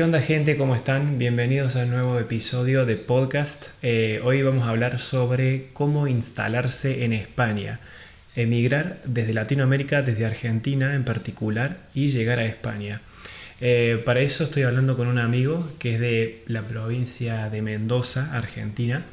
¿Qué 0.00 0.04
onda 0.04 0.22
gente? 0.22 0.56
¿Cómo 0.56 0.74
están? 0.74 1.18
Bienvenidos 1.18 1.76
a 1.76 1.82
un 1.82 1.90
nuevo 1.90 2.18
episodio 2.18 2.86
de 2.86 2.96
podcast. 2.96 3.72
Eh, 3.82 4.22
hoy 4.24 4.40
vamos 4.40 4.62
a 4.62 4.70
hablar 4.70 4.98
sobre 4.98 5.68
cómo 5.74 6.08
instalarse 6.08 7.04
en 7.04 7.12
España, 7.12 7.80
emigrar 8.34 9.02
desde 9.04 9.34
Latinoamérica, 9.34 10.00
desde 10.00 10.24
Argentina 10.24 10.94
en 10.94 11.04
particular, 11.04 11.80
y 11.92 12.08
llegar 12.08 12.38
a 12.38 12.46
España. 12.46 13.02
Eh, 13.60 14.00
para 14.02 14.20
eso 14.20 14.42
estoy 14.42 14.62
hablando 14.62 14.96
con 14.96 15.06
un 15.06 15.18
amigo 15.18 15.70
que 15.78 15.96
es 15.96 16.00
de 16.00 16.44
la 16.46 16.62
provincia 16.62 17.50
de 17.50 17.60
Mendoza, 17.60 18.34
Argentina. 18.34 19.04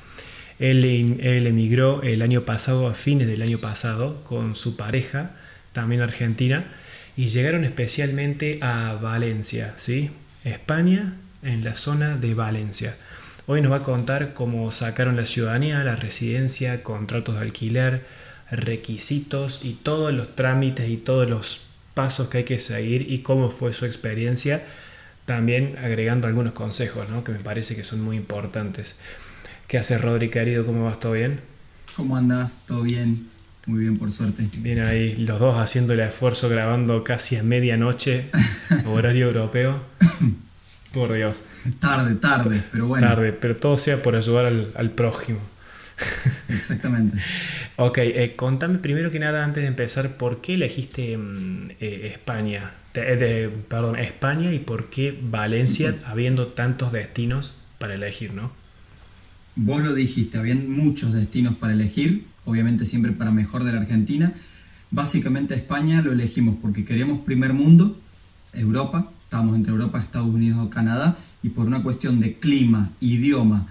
Él, 0.58 0.86
él 0.86 1.48
emigró 1.48 2.02
el 2.02 2.22
año 2.22 2.44
pasado, 2.44 2.88
a 2.88 2.94
fines 2.94 3.28
del 3.28 3.42
año 3.42 3.60
pasado, 3.60 4.24
con 4.24 4.56
su 4.56 4.78
pareja, 4.78 5.32
también 5.74 6.00
argentina 6.00 6.66
y 7.18 7.28
llegaron 7.28 7.66
especialmente 7.66 8.60
a 8.62 8.98
Valencia, 9.02 9.74
¿sí? 9.76 10.12
España, 10.48 11.16
en 11.44 11.64
la 11.64 11.76
zona 11.76 12.18
de 12.18 12.34
Valencia. 12.34 12.96
Hoy 13.46 13.62
nos 13.62 13.72
va 13.72 13.78
a 13.78 13.84
contar 13.84 14.34
cómo 14.34 14.72
sacaron 14.72 15.16
la 15.16 15.26
ciudadanía, 15.26 15.84
la 15.84 15.96
residencia, 15.96 16.84
contratos 16.84 17.36
de 17.36 17.42
alquiler, 17.42 18.06
requisitos 18.52 19.62
y 19.64 19.74
todos 19.74 20.14
los 20.14 20.36
trámites 20.36 20.90
y 20.90 20.98
todos 20.98 21.30
los 21.30 21.62
pasos 21.94 22.30
que 22.30 22.40
hay 22.40 22.44
que 22.44 22.60
seguir 22.60 23.12
y 23.12 23.20
cómo 23.20 23.50
fue 23.50 23.74
su 23.74 23.86
experiencia, 23.86 24.66
también 25.26 25.78
agregando 25.78 26.28
algunos 26.28 26.54
consejos 26.54 27.10
¿no? 27.10 27.24
que 27.24 27.32
me 27.32 27.40
parece 27.40 27.76
que 27.76 27.84
son 27.84 28.02
muy 28.02 28.18
importantes. 28.18 28.96
¿Qué 29.68 29.78
haces, 29.78 30.02
Rodri, 30.02 30.30
querido? 30.30 30.66
¿Cómo 30.66 30.86
vas? 30.86 31.00
¿Todo 31.00 31.14
bien? 31.14 31.40
¿Cómo 31.96 32.16
andas? 32.16 32.60
¿Todo 32.68 32.84
bien? 32.84 33.28
Muy 33.66 33.82
bien, 33.82 33.98
por 33.98 34.12
suerte. 34.12 34.48
Bien 34.60 34.80
ahí, 34.80 35.18
los 35.18 35.40
dos 35.40 35.58
haciendo 35.58 35.92
el 35.92 36.00
esfuerzo, 36.00 36.48
grabando 36.48 37.04
casi 37.04 37.36
a 37.36 37.44
medianoche, 37.44 38.30
horario 38.86 39.28
europeo. 39.28 39.82
Por 40.94 41.14
Dios. 41.14 41.44
Tarde, 41.80 42.16
tarde, 42.16 42.64
pero 42.72 42.88
bueno. 42.88 43.06
Tarde, 43.06 43.34
pero 43.34 43.56
todo 43.56 43.78
sea 43.78 44.02
por 44.02 44.16
ayudar 44.16 44.46
al, 44.46 44.92
prójimo. 44.92 45.40
Exactamente. 46.48 47.18
ok, 47.76 47.98
eh, 47.98 48.34
contame 48.38 48.78
primero 48.78 49.12
que 49.12 49.20
nada, 49.20 49.44
antes 49.44 49.64
de 49.64 49.68
empezar, 49.68 50.16
¿por 50.16 50.40
qué 50.40 50.54
elegiste 50.54 51.18
mm, 51.18 51.72
eh, 51.82 52.12
España? 52.14 52.72
Eh, 52.94 53.50
perdón, 53.68 54.00
España 54.00 54.54
y 54.54 54.60
por 54.60 54.90
qué 54.90 55.20
Valencia, 55.22 55.94
habiendo 56.06 56.48
tantos 56.48 56.94
destinos 56.94 57.54
para 57.80 57.96
elegir, 57.96 58.34
¿no? 58.34 58.52
Vos 59.58 59.84
lo 59.84 59.94
dijiste, 59.94 60.38
habían 60.38 60.70
muchos 60.72 61.14
destinos 61.14 61.56
para 61.56 61.74
elegir 61.74 62.24
obviamente 62.48 62.86
siempre 62.86 63.12
para 63.12 63.30
mejor 63.30 63.64
de 63.64 63.74
la 63.74 63.82
Argentina. 63.82 64.34
Básicamente 64.90 65.54
España 65.54 66.02
lo 66.02 66.14
elegimos 66.14 66.56
porque 66.62 66.86
queríamos 66.86 67.20
primer 67.20 67.54
mundo, 67.54 68.00
Europa, 68.54 69.12
estábamos 69.28 69.58
entre 69.58 69.74
Europa, 69.74 70.00
Estados 70.00 70.30
Unidos 70.30 70.60
o 70.66 70.70
Canadá, 70.70 71.18
y 71.44 71.50
por 71.50 71.68
una 71.68 71.84
cuestión 71.84 72.22
de 72.22 72.36
clima, 72.36 72.92
idioma 73.02 73.68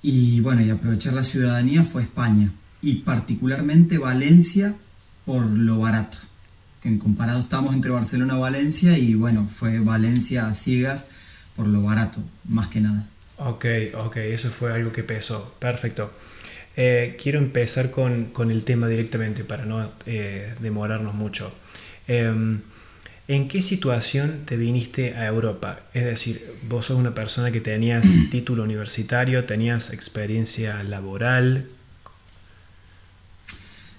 y 0.00 0.40
bueno, 0.40 0.62
y 0.62 0.70
aprovechar 0.70 1.12
la 1.12 1.24
ciudadanía 1.24 1.82
fue 1.82 2.02
España, 2.02 2.52
y 2.80 2.94
particularmente 3.00 3.98
Valencia 3.98 4.76
por 5.26 5.44
lo 5.44 5.80
barato, 5.80 6.18
en 6.84 6.98
comparado 6.98 7.40
estamos 7.40 7.74
entre 7.74 7.90
Barcelona 7.90 8.36
y 8.36 8.40
Valencia, 8.40 8.96
y 8.96 9.14
bueno, 9.14 9.44
fue 9.46 9.80
Valencia 9.80 10.46
a 10.46 10.54
ciegas 10.54 11.08
por 11.56 11.66
lo 11.66 11.82
barato, 11.82 12.22
más 12.48 12.68
que 12.68 12.80
nada. 12.80 13.08
Ok, 13.38 13.66
ok, 13.94 14.16
eso 14.18 14.50
fue 14.50 14.72
algo 14.72 14.92
que 14.92 15.02
pesó, 15.02 15.52
perfecto. 15.58 16.12
Eh, 16.76 17.16
quiero 17.20 17.40
empezar 17.40 17.90
con, 17.90 18.30
el 18.50 18.64
tema 18.64 18.86
directamente 18.86 19.42
para 19.42 19.64
no 19.64 19.90
eh, 20.06 20.54
demorarnos 20.60 21.14
mucho. 21.14 21.52
Em, 22.06 22.60
¿En 23.30 23.46
qué 23.46 23.62
situación 23.62 24.40
te 24.44 24.56
viniste 24.56 25.14
a 25.14 25.24
Europa? 25.28 25.82
Es 25.94 26.02
decir, 26.02 26.44
vos 26.68 26.86
sos 26.86 26.98
una 26.98 27.14
persona 27.14 27.52
que 27.52 27.60
tenías 27.60 28.04
título 28.32 28.64
universitario, 28.64 29.44
tenías 29.44 29.92
experiencia 29.92 30.82
laboral. 30.82 31.68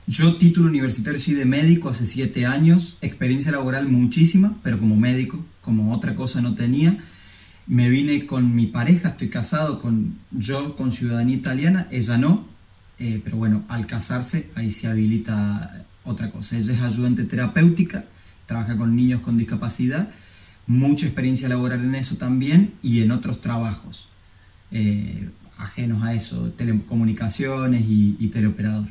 Yo 0.06 0.36
título 0.36 0.68
universitario 0.68 1.18
sí 1.18 1.34
de 1.34 1.46
médico 1.46 1.88
hace 1.88 2.06
siete 2.06 2.46
años, 2.46 2.98
experiencia 3.00 3.54
laboral 3.54 3.88
muchísima, 3.88 4.58
pero 4.64 4.78
como 4.80 4.98
médico, 4.98 5.42
como 5.62 5.96
otra 5.96 6.14
cosa 6.14 6.42
no 6.42 6.54
tenía. 6.54 6.98
Me 7.68 7.88
vine 7.88 8.26
con 8.26 8.54
mi 8.54 8.68
pareja, 8.68 9.08
estoy 9.08 9.30
casado 9.30 9.80
con 9.80 10.18
yo 10.32 10.76
con 10.76 10.92
ciudadanía 10.92 11.38
italiana, 11.38 11.88
ella 11.90 12.18
no, 12.18 12.50
eh, 13.00 13.22
pero 13.24 13.38
bueno, 13.38 13.64
al 13.70 13.88
casarse 13.88 14.50
ahí 14.56 14.72
se 14.72 14.88
habilita 14.88 15.86
otra 16.04 16.32
cosa. 16.32 16.58
Ella 16.58 16.74
es 16.74 16.82
ayudante 16.82 17.24
terapéutica, 17.24 18.04
trabaja 18.52 18.76
con 18.76 18.98
niños 18.98 19.22
con 19.22 19.38
discapacidad, 19.38 20.10
mucha 20.68 21.06
experiencia 21.06 21.48
laboral 21.48 21.84
en 21.86 21.96
eso 21.96 22.18
también 22.18 22.74
y 22.84 23.02
en 23.02 23.12
otros 23.12 23.40
trabajos 23.40 24.10
eh, 24.72 25.30
ajenos 25.58 26.04
a 26.04 26.14
eso, 26.14 26.52
telecomunicaciones 26.52 27.86
y, 27.88 28.28
teleoperador. 28.28 28.88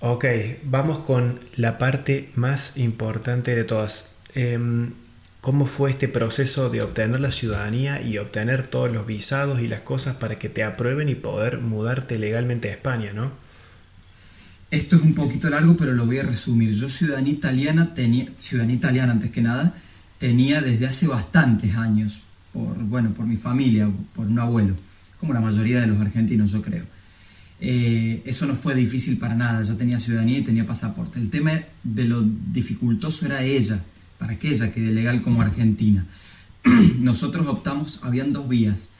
Ok, 0.00 0.24
vamos 0.64 0.98
con 0.98 1.40
la 1.56 1.78
parte 1.78 2.30
más 2.34 2.76
importante 2.76 3.54
de 3.54 3.64
todas. 3.64 4.10
Em, 4.34 4.92
¿Cómo 5.40 5.64
fue 5.64 5.88
este 5.88 6.06
proceso 6.06 6.68
de 6.68 6.82
obtener 6.82 7.20
la 7.20 7.30
ciudadanía 7.30 8.02
y 8.02 8.18
obtener 8.18 8.66
todos 8.66 8.92
los 8.92 9.06
visados 9.06 9.60
y 9.62 9.68
las 9.68 9.80
cosas 9.80 10.16
para 10.16 10.38
que 10.38 10.50
te 10.50 10.62
aprueben 10.62 11.08
y 11.08 11.14
poder 11.14 11.60
mudarte 11.60 12.18
legalmente 12.18 12.68
a 12.68 12.72
España, 12.72 13.14
no? 13.14 13.30
Esto 14.70 14.96
es 14.96 15.02
un 15.02 15.14
poquito 15.14 15.50
largo, 15.50 15.76
pero 15.76 15.92
lo 15.92 16.06
voy 16.06 16.18
a 16.18 16.22
resumir. 16.22 16.72
Yo 16.72 16.88
ciudadanía 16.88 17.32
italiana 17.32 17.92
tenía, 17.92 18.28
ciudadanía 18.38 18.76
italiana 18.76 19.12
antes 19.12 19.30
que 19.30 19.42
nada, 19.42 19.74
tenía 20.18 20.60
desde 20.60 20.86
hace 20.86 21.08
bastantes 21.08 21.74
años, 21.74 22.22
por, 22.52 22.76
bueno, 22.78 23.10
por 23.10 23.26
mi 23.26 23.36
familia, 23.36 23.90
por 24.14 24.28
un 24.28 24.38
abuelo, 24.38 24.76
como 25.18 25.32
la 25.32 25.40
mayoría 25.40 25.80
de 25.80 25.88
los 25.88 26.00
argentinos, 26.00 26.52
yo 26.52 26.62
creo. 26.62 26.84
Eh, 27.58 28.22
eso 28.24 28.46
no 28.46 28.54
fue 28.54 28.76
difícil 28.76 29.18
para 29.18 29.34
nada, 29.34 29.62
yo 29.62 29.76
tenía 29.76 29.98
ciudadanía 29.98 30.38
y 30.38 30.42
tenía 30.42 30.64
pasaporte. 30.64 31.18
El 31.18 31.30
tema 31.30 31.60
de 31.82 32.04
lo 32.04 32.22
dificultoso 32.22 33.26
era 33.26 33.42
ella, 33.42 33.82
para 34.18 34.38
que 34.38 34.50
ella 34.50 34.72
quede 34.72 34.92
legal 34.92 35.20
como 35.20 35.42
argentina. 35.42 36.06
Nosotros 37.00 37.48
optamos, 37.48 37.98
habían 38.02 38.32
dos 38.32 38.48
vías, 38.48 38.90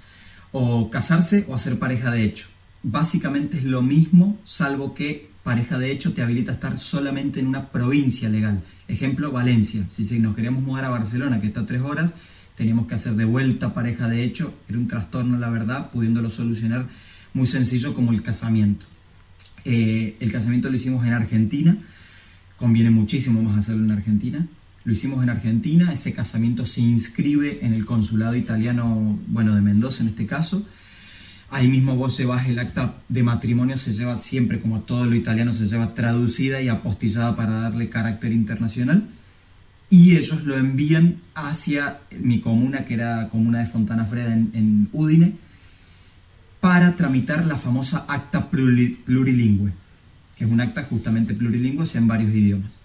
o 0.51 0.91
casarse 0.91 1.47
o 1.49 1.55
hacer 1.55 1.79
pareja 1.79 2.11
de 2.11 2.25
hecho. 2.25 2.49
Básicamente 2.83 3.57
es 3.57 3.65
lo 3.65 3.83
mismo, 3.83 4.39
salvo 4.45 4.95
que 4.95 5.30
pareja 5.51 5.81
de 5.81 5.91
hecho 5.91 6.13
te 6.13 6.23
habilita 6.23 6.53
estar 6.53 6.79
solamente 6.79 7.41
en 7.41 7.49
una 7.49 7.73
provincia 7.73 8.29
legal. 8.29 8.63
Ejemplo, 8.87 9.33
Valencia. 9.33 9.85
Si 9.89 10.21
nos 10.21 10.37
queríamos 10.37 10.63
mudar 10.63 10.85
a 10.85 10.91
Barcelona, 10.91 11.41
que 11.41 11.49
está 11.49 11.67
tres 11.67 11.83
horas, 11.83 12.15
teníamos 12.55 12.87
que 12.87 12.95
hacer 12.95 13.15
de 13.15 13.25
vuelta 13.25 13.75
pareja 13.75 14.07
de 14.07 14.23
hecho. 14.23 14.55
Era 14.69 14.79
un 14.79 14.87
trastorno, 14.87 15.37
la 15.39 15.51
verdad, 15.51 15.91
pudiéndolo 15.91 16.31
solucionar 16.31 16.87
muy 17.35 17.49
sencillo 17.49 17.95
como 17.95 18.13
el 18.13 18.23
casamiento. 18.23 18.87
Eh, 19.65 20.17
el 20.21 20.31
casamiento 20.31 20.71
lo 20.71 20.77
hicimos 20.77 21.05
en 21.05 21.15
Argentina. 21.15 21.77
Conviene 22.55 22.91
muchísimo 22.91 23.43
más 23.43 23.59
hacerlo 23.59 23.83
en 23.83 23.91
Argentina. 23.91 24.47
Lo 24.85 24.93
hicimos 24.93 25.21
en 25.21 25.31
Argentina. 25.31 25.93
Ese 25.93 26.13
casamiento 26.13 26.65
se 26.65 26.81
inscribe 26.81 27.59
en 27.63 27.75
el 27.75 27.85
consulado 27.87 28.37
italiano, 28.37 29.19
bueno, 29.27 29.57
de 29.57 29.63
Mendoza 29.63 30.05
en 30.05 30.11
este 30.11 30.27
caso 30.27 30.65
Ahí 31.51 31.67
mismo 31.67 31.97
vos 31.97 32.17
llevas 32.17 32.47
el 32.47 32.61
acta 32.61 32.95
de 33.09 33.25
matrimonio, 33.25 33.77
se 33.77 33.93
lleva 33.93 34.17
siempre, 34.17 34.61
como 34.61 34.83
todo 34.83 35.05
lo 35.05 35.17
italiano, 35.17 35.53
se 35.53 35.67
lleva 35.67 35.95
traducida 35.95 36.63
y 36.63 36.69
apostillada 36.69 37.35
para 37.35 37.63
darle 37.63 37.89
carácter 37.89 38.31
internacional. 38.31 39.09
Y 39.89 40.17
ellos 40.17 40.45
lo 40.45 40.57
envían 40.57 41.17
hacia 41.35 41.99
mi 42.21 42.41
comuna, 42.41 42.85
que 42.85 42.95
era 42.95 43.29
comuna 43.29 43.59
de 43.59 43.67
Fontana 43.67 44.05
Freda 44.05 44.33
en, 44.33 44.89
Udine, 44.93 45.35
para 46.61 46.95
tramitar 46.95 47.45
la 47.45 47.57
famosa 47.57 48.05
acta 48.07 48.49
plurilingüe, 48.49 49.73
que 50.37 50.45
es 50.45 50.51
un 50.51 50.61
acta 50.61 50.85
justamente 50.85 51.35
plurilingüe, 51.35 51.85
en 51.95 52.07
varios 52.07 52.31
idiomas. 52.31 52.81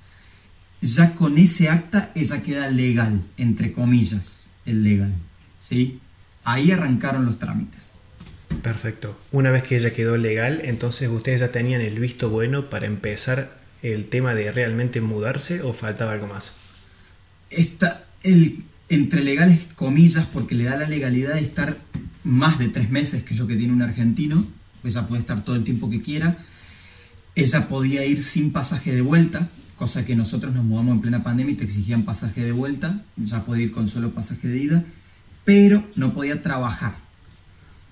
Ya 0.82 1.14
con 1.14 1.38
ese 1.38 1.70
acta 1.70 2.12
ella 2.16 2.42
queda 2.42 2.68
legal, 2.72 3.22
entre 3.38 3.72
comillas, 3.72 4.50
el 4.66 4.84
legal. 4.84 5.14
¿sí? 5.59 6.00
Ahí 6.44 6.72
arrancaron 6.72 7.26
los 7.26 7.38
trámites. 7.38 8.00
Perfecto. 8.61 9.17
Una 9.31 9.52
vez 9.52 9.63
que 9.63 9.78
ella 9.78 9.93
quedó 9.93 10.17
legal, 10.17 10.61
entonces 10.63 11.09
ustedes 11.09 11.41
ya 11.41 11.52
tenían 11.52 11.81
el 11.81 11.99
visto 11.99 12.29
bueno 12.29 12.69
para 12.69 12.85
empezar 12.85 13.57
el 13.81 14.07
tema 14.07 14.34
de 14.34 14.52
realmente 14.52 15.02
mudarse 15.02 15.61
o 15.61 15.73
faltaba 15.73 16.13
algo 16.13 16.28
más. 16.28 16.53
Está 17.49 18.05
el, 18.23 18.63
entre 18.90 19.23
legales 19.23 19.67
comillas 19.75 20.25
porque 20.25 20.55
le 20.55 20.66
da 20.66 20.75
la 20.75 20.87
legalidad 20.87 21.35
de 21.35 21.41
estar 21.41 21.78
más 22.23 22.57
de 22.57 22.69
tres 22.69 22.90
meses, 22.90 23.23
que 23.23 23.34
es 23.34 23.40
lo 23.40 23.47
que 23.47 23.55
tiene 23.55 23.73
un 23.73 23.81
argentino, 23.81 24.46
ella 24.84 25.07
puede 25.07 25.22
estar 25.22 25.43
todo 25.43 25.55
el 25.55 25.63
tiempo 25.63 25.90
que 25.90 26.02
quiera. 26.02 26.37
Ella 27.35 27.67
podía 27.67 28.05
ir 28.05 28.23
sin 28.23 28.52
pasaje 28.52 28.93
de 28.93 29.02
vuelta, 29.02 29.49
cosa 29.75 30.05
que 30.05 30.16
nosotros 30.16 30.53
nos 30.53 30.63
mudamos 30.63 30.96
en 30.96 31.02
plena 31.02 31.23
pandemia 31.23 31.53
y 31.53 31.57
te 31.57 31.66
exigían 31.66 32.03
pasaje 32.03 32.43
de 32.43 32.52
vuelta, 32.52 33.02
ya 33.17 33.43
podía 33.43 33.66
ir 33.66 33.72
con 33.72 33.87
solo 33.87 34.11
pasaje 34.11 34.47
de 34.47 34.57
ida, 34.57 34.84
pero 35.43 35.84
no 35.96 36.13
podía 36.13 36.41
trabajar 36.41 37.04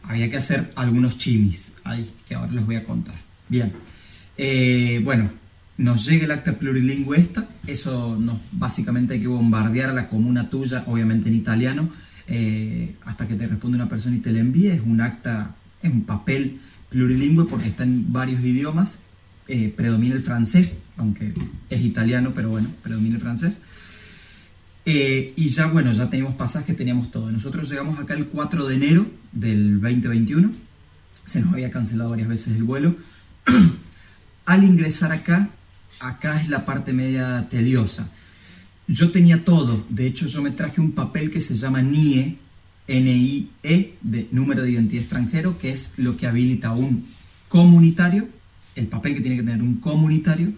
había 0.04 0.30
que 0.30 0.38
hacer 0.38 0.72
algunos 0.76 1.18
chimis, 1.18 1.74
ahí, 1.84 2.10
que 2.28 2.36
ahora 2.36 2.52
les 2.52 2.66
voy 2.66 2.76
a 2.76 2.84
contar. 2.84 3.16
Bien, 3.50 3.72
eh, 4.38 5.02
bueno, 5.04 5.32
nos 5.78 6.06
llega 6.06 6.26
el 6.26 6.32
acta 6.32 6.58
plurilingüe 6.58 7.18
esta, 7.18 7.48
eso 7.66 8.18
nos, 8.20 8.38
básicamente 8.52 9.16
hay 9.16 9.22
que 9.22 9.28
bombardear 9.28 9.90
a 9.90 9.94
la 9.94 10.08
comuna 10.08 10.50
tuya, 10.50 10.84
obviamente 10.88 11.30
en 11.30 11.36
italiano, 11.36 11.90
eh, 12.28 12.96
hasta 13.06 13.28
que 13.28 13.36
te 13.36 13.48
responde 13.48 13.76
una 13.76 13.90
persona 13.90 14.16
y 14.16 14.20
te 14.20 14.32
la 14.32 14.40
envíe. 14.40 14.68
Es 14.68 14.82
un 14.82 15.02
acta, 15.02 15.56
es 15.82 15.92
un 15.92 16.04
papel 16.04 16.60
plurilingüe 16.90 17.46
porque 17.46 17.68
está 17.68 17.84
en 17.84 18.12
varios 18.14 18.42
idiomas. 18.42 19.00
Eh, 19.48 19.74
predomina 19.76 20.16
el 20.16 20.22
francés, 20.22 20.80
aunque 20.96 21.34
es 21.70 21.82
italiano, 21.82 22.32
pero 22.34 22.50
bueno, 22.50 22.70
predomina 22.82 23.16
el 23.16 23.22
francés. 23.22 23.60
Eh, 24.86 25.34
y 25.38 25.50
ya, 25.50 25.68
bueno, 25.68 25.94
ya 25.94 26.10
teníamos 26.10 26.36
pasaje, 26.36 26.74
teníamos 26.74 27.12
todo. 27.12 27.32
Nosotros 27.32 27.70
llegamos 27.70 28.00
acá 28.00 28.14
el 28.14 28.28
4 28.28 28.68
de 28.68 28.76
enero 28.76 29.06
del 29.32 29.80
2021. 29.80 30.52
Se 31.26 31.40
nos 31.40 31.54
había 31.54 31.72
cancelado 31.72 32.10
varias 32.10 32.28
veces 32.28 32.56
el 32.56 32.64
vuelo. 32.64 32.96
Al 34.46 34.64
ingresar 34.64 35.12
acá, 35.12 35.50
acá 36.02 36.40
es 36.40 36.50
la 36.50 36.66
parte 36.66 36.92
media 36.92 37.48
tediosa. 37.50 38.10
Yo 38.88 39.12
tenía 39.12 39.46
todo. 39.46 39.86
De 39.90 40.06
hecho, 40.06 40.28
yo 40.28 40.42
me 40.42 40.52
traje 40.52 40.82
un 40.82 40.92
papel 40.92 41.32
que 41.32 41.40
se 41.40 41.56
llama 41.56 41.82
NIE, 41.82 42.38
N-I-E, 42.88 43.94
de 44.02 44.28
número 44.32 44.64
de 44.64 44.72
identidad 44.72 45.04
extranjero, 45.04 45.58
que 45.58 45.72
es 45.72 45.94
lo 45.96 46.18
que 46.18 46.28
habilita 46.28 46.74
un 46.74 47.06
comunitario, 47.48 48.28
el 48.76 48.88
papel 48.88 49.16
que 49.16 49.22
tiene 49.22 49.38
que 49.38 49.44
tener 49.44 49.62
un 49.62 49.76
comunitario 49.76 50.52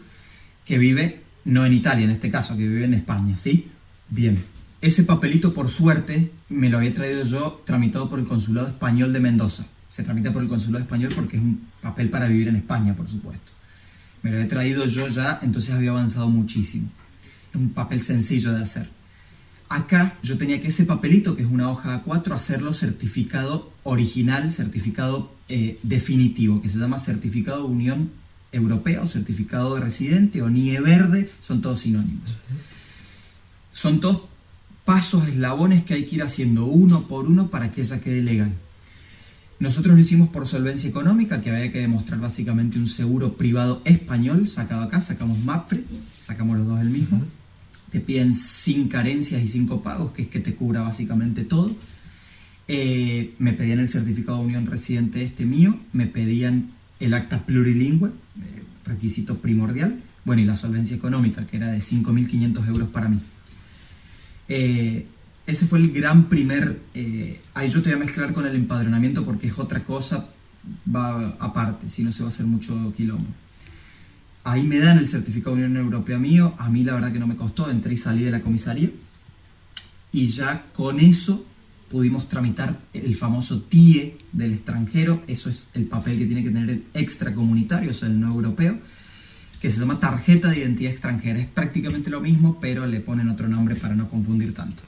que 0.65 0.79
vive, 0.79 1.21
no 1.43 1.63
en 1.65 1.73
Italia 1.73 2.05
en 2.05 2.11
este 2.11 2.31
caso, 2.31 2.57
que 2.57 2.67
vive 2.67 2.85
en 2.85 2.95
España, 2.95 3.37
¿sí? 3.37 3.67
Bien, 4.15 4.41
ese 4.79 5.03
papelito 5.03 5.53
por 5.53 5.67
suerte 5.67 6.31
me 6.47 6.69
lo 6.69 6.77
había 6.77 6.93
traído 6.93 7.23
yo 7.23 7.61
tramitado 7.65 8.09
por 8.09 8.17
el 8.17 8.25
Consulado 8.25 8.67
Español 8.67 9.11
de 9.11 9.19
Mendoza. 9.19 9.65
Se 9.89 10.03
tramita 10.03 10.31
por 10.31 10.41
el 10.41 10.47
Consulado 10.47 10.85
Español 10.85 11.11
porque 11.13 11.35
es 11.35 11.43
un 11.43 11.67
papel 11.81 12.09
para 12.09 12.27
vivir 12.27 12.47
en 12.47 12.55
España, 12.55 12.95
por 12.95 13.09
supuesto. 13.09 13.51
Me 14.21 14.31
lo 14.31 14.39
he 14.39 14.45
traído 14.45 14.85
yo 14.85 15.09
ya, 15.09 15.41
entonces 15.41 15.75
había 15.75 15.89
avanzado 15.91 16.29
muchísimo. 16.29 16.89
Es 17.49 17.57
un 17.57 17.71
papel 17.71 17.99
sencillo 17.99 18.53
de 18.53 18.63
hacer. 18.63 18.87
Acá 19.67 20.17
yo 20.23 20.37
tenía 20.37 20.61
que 20.61 20.69
ese 20.69 20.85
papelito, 20.85 21.35
que 21.35 21.41
es 21.41 21.49
una 21.49 21.69
hoja 21.69 22.01
A4, 22.01 22.35
hacerlo 22.35 22.71
certificado 22.71 23.73
original, 23.83 24.49
certificado 24.53 25.35
eh, 25.49 25.77
definitivo, 25.83 26.61
que 26.61 26.69
se 26.69 26.77
llama 26.77 26.99
certificado 26.99 27.63
de 27.63 27.73
Unión 27.73 28.11
Europea 28.53 29.01
o 29.01 29.07
certificado 29.07 29.75
de 29.75 29.81
residente 29.81 30.41
o 30.41 30.49
NIE 30.49 30.79
verde, 30.79 31.29
son 31.41 31.61
todos 31.61 31.79
sinónimos. 31.79 32.37
Son 33.75 33.99
todos 33.99 34.21
pasos, 34.85 35.27
eslabones 35.27 35.83
que 35.83 35.95
hay 35.95 36.05
que 36.05 36.15
ir 36.15 36.23
haciendo 36.23 36.65
uno 36.65 37.01
por 37.09 37.25
uno 37.25 37.49
para 37.49 37.73
que 37.73 37.81
ella 37.81 37.99
quede 37.99 38.21
legal. 38.21 38.53
Nosotros 39.59 39.95
lo 39.95 40.01
hicimos 40.01 40.29
por 40.29 40.47
solvencia 40.47 40.89
económica, 40.89 41.41
que 41.41 41.51
había 41.51 41.69
que 41.73 41.79
demostrar 41.79 42.21
básicamente 42.21 42.79
un 42.79 42.87
seguro 42.87 43.33
privado 43.33 43.81
español 43.83 44.47
sacado 44.47 44.83
acá, 44.83 45.01
sacamos 45.01 45.43
MAPFRE, 45.43 45.83
sacamos 46.21 46.57
los 46.57 46.67
dos 46.67 46.79
el 46.79 46.89
mismo. 46.89 47.21
Te 47.91 47.99
piden 47.99 48.33
sin 48.33 48.87
carencias 48.87 49.43
y 49.43 49.47
cinco 49.49 49.83
pagos, 49.83 50.13
que 50.13 50.21
es 50.21 50.27
que 50.29 50.39
te 50.39 50.55
cubra 50.55 50.79
básicamente 50.79 51.43
todo. 51.43 51.75
Eh, 52.69 53.33
me 53.39 53.51
pedían 53.51 53.79
el 53.79 53.89
certificado 53.89 54.39
de 54.39 54.45
unión 54.45 54.67
residente 54.67 55.21
este 55.21 55.45
mío, 55.45 55.77
me 55.91 56.07
pedían 56.07 56.71
el 57.01 57.13
acta 57.13 57.45
plurilingüe, 57.45 58.07
eh, 58.07 58.63
requisito 58.85 59.39
primordial, 59.39 60.01
bueno, 60.23 60.41
y 60.41 60.45
la 60.45 60.55
solvencia 60.55 60.95
económica, 60.95 61.45
que 61.45 61.57
era 61.57 61.73
de 61.73 61.79
5.500 61.79 62.67
euros 62.67 62.87
para 62.87 63.09
mí. 63.09 63.19
Eh, 64.47 65.07
ese 65.45 65.65
fue 65.67 65.79
el 65.79 65.91
gran 65.91 66.25
primer... 66.25 66.79
Eh, 66.93 67.39
ahí 67.53 67.69
yo 67.69 67.81
te 67.81 67.89
voy 67.89 68.01
a 68.01 68.05
mezclar 68.05 68.33
con 68.33 68.45
el 68.45 68.55
empadronamiento 68.55 69.23
porque 69.23 69.47
es 69.47 69.59
otra 69.59 69.83
cosa, 69.83 70.29
va 70.93 71.35
aparte, 71.39 71.89
si 71.89 72.03
no 72.03 72.11
se 72.11 72.23
va 72.23 72.29
a 72.29 72.31
hacer 72.31 72.45
mucho 72.45 72.93
quilombo. 72.95 73.27
Ahí 74.43 74.63
me 74.63 74.77
dan 74.77 74.97
el 74.97 75.07
certificado 75.07 75.55
de 75.55 75.65
Unión 75.65 75.83
Europea 75.83 76.19
mío, 76.19 76.53
a 76.59 76.69
mí 76.69 76.83
la 76.83 76.93
verdad 76.93 77.11
que 77.11 77.19
no 77.19 77.27
me 77.27 77.35
costó, 77.35 77.69
entré 77.69 77.93
y 77.93 77.97
salí 77.97 78.23
de 78.23 78.31
la 78.31 78.41
comisaría. 78.41 78.89
Y 80.11 80.27
ya 80.27 80.65
con 80.73 80.99
eso 80.99 81.45
pudimos 81.89 82.29
tramitar 82.29 82.79
el 82.93 83.15
famoso 83.15 83.61
TIE 83.61 84.17
del 84.31 84.53
extranjero, 84.53 85.23
eso 85.27 85.49
es 85.49 85.69
el 85.73 85.85
papel 85.85 86.17
que 86.17 86.25
tiene 86.25 86.43
que 86.43 86.51
tener 86.51 86.69
el 86.69 86.83
extracomunitario, 86.93 87.91
o 87.91 87.93
sea, 87.93 88.07
el 88.07 88.19
no 88.19 88.27
europeo 88.27 88.79
que 89.65 89.71
se 89.71 89.79
llama 89.79 89.99
tarjeta 89.99 90.51
de 90.51 90.59
identidad 90.59 90.91
extranjera. 90.91 91.39
Es 91.39 91.47
prácticamente 91.47 92.11
lo 92.11 92.21
mismo, 92.21 92.59
pero 92.61 92.85
le 92.85 92.99
ponen 92.99 93.29
otro 93.29 93.47
nombre 93.47 93.75
para 93.75 93.95
no 93.95 94.07
confundir 94.07 94.53
tanto. 94.53 94.83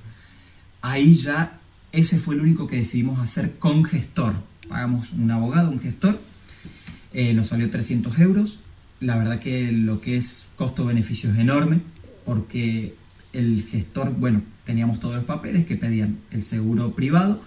Ahí 0.83 1.15
ya 1.15 1.57
ese 1.91 2.19
fue 2.19 2.35
el 2.35 2.41
único 2.41 2.67
que 2.67 2.75
decidimos 2.75 3.17
hacer 3.17 3.55
con 3.57 3.83
gestor. 3.85 4.35
Pagamos 4.69 5.13
un 5.13 5.31
abogado, 5.31 5.71
un 5.71 5.79
gestor, 5.79 6.21
eh, 7.11 7.33
nos 7.33 7.47
salió 7.47 7.71
300 7.71 8.19
euros. 8.19 8.59
La 8.99 9.15
verdad 9.15 9.39
que 9.39 9.71
lo 9.71 9.99
que 9.99 10.15
es 10.15 10.49
costo-beneficio 10.57 11.31
es 11.31 11.39
enorme, 11.39 11.79
porque 12.23 12.93
el 13.33 13.63
gestor, 13.63 14.13
bueno, 14.13 14.43
teníamos 14.63 14.99
todos 14.99 15.15
los 15.15 15.23
papeles 15.23 15.65
que 15.65 15.75
pedían 15.75 16.19
el 16.29 16.43
seguro 16.43 16.93
privado, 16.93 17.41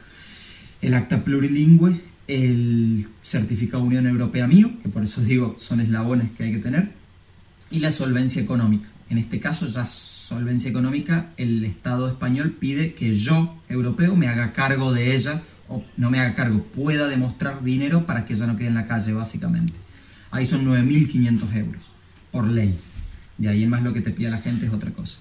el 0.83 0.95
acta 0.95 1.23
plurilingüe, 1.23 1.95
el 2.27 3.07
certificado 3.23 3.85
Unión 3.85 4.09
Europea 4.09 4.49
mío, 4.49 4.73
que 4.83 4.89
por 4.89 5.05
eso 5.05 5.21
digo 5.21 5.55
son 5.61 5.81
eslabones 5.81 6.33
que 6.33 6.43
hay 6.43 6.51
que 6.51 6.59
tener, 6.59 6.99
y 7.71 7.81
la 7.81 7.93
solvencia 7.93 8.43
económica. 8.43 8.89
En 9.09 9.19
este 9.19 9.41
caso, 9.41 9.67
ya 9.67 9.87
solvencia 9.87 10.71
económica, 10.71 11.31
el 11.37 11.65
Estado 11.65 12.09
español 12.09 12.57
pide 12.59 12.95
que 12.95 13.15
yo, 13.15 13.57
europeo, 13.69 14.15
me 14.17 14.29
haga 14.29 14.53
cargo 14.53 14.93
de 14.93 15.15
ella, 15.17 15.43
o 15.69 15.85
no 15.97 16.11
me 16.11 16.21
haga 16.21 16.35
cargo, 16.35 16.63
pueda 16.63 17.09
demostrar 17.09 17.63
dinero 17.63 18.07
para 18.07 18.25
que 18.25 18.35
ella 18.35 18.47
no 18.47 18.57
quede 18.57 18.69
en 18.69 18.75
la 18.75 18.87
calle, 18.87 19.13
básicamente. 19.13 19.75
Ahí 20.31 20.47
son 20.47 20.65
9.500 20.65 21.57
euros, 21.57 21.93
por 22.31 22.47
ley. 22.47 22.77
De 23.39 23.49
ahí 23.49 23.63
en 23.63 23.71
más 23.71 23.83
lo 23.83 23.93
que 23.93 24.01
te 24.01 24.11
pide 24.11 24.31
la 24.31 24.39
gente 24.39 24.67
es 24.67 24.73
otra 24.73 24.93
cosa. 24.93 25.19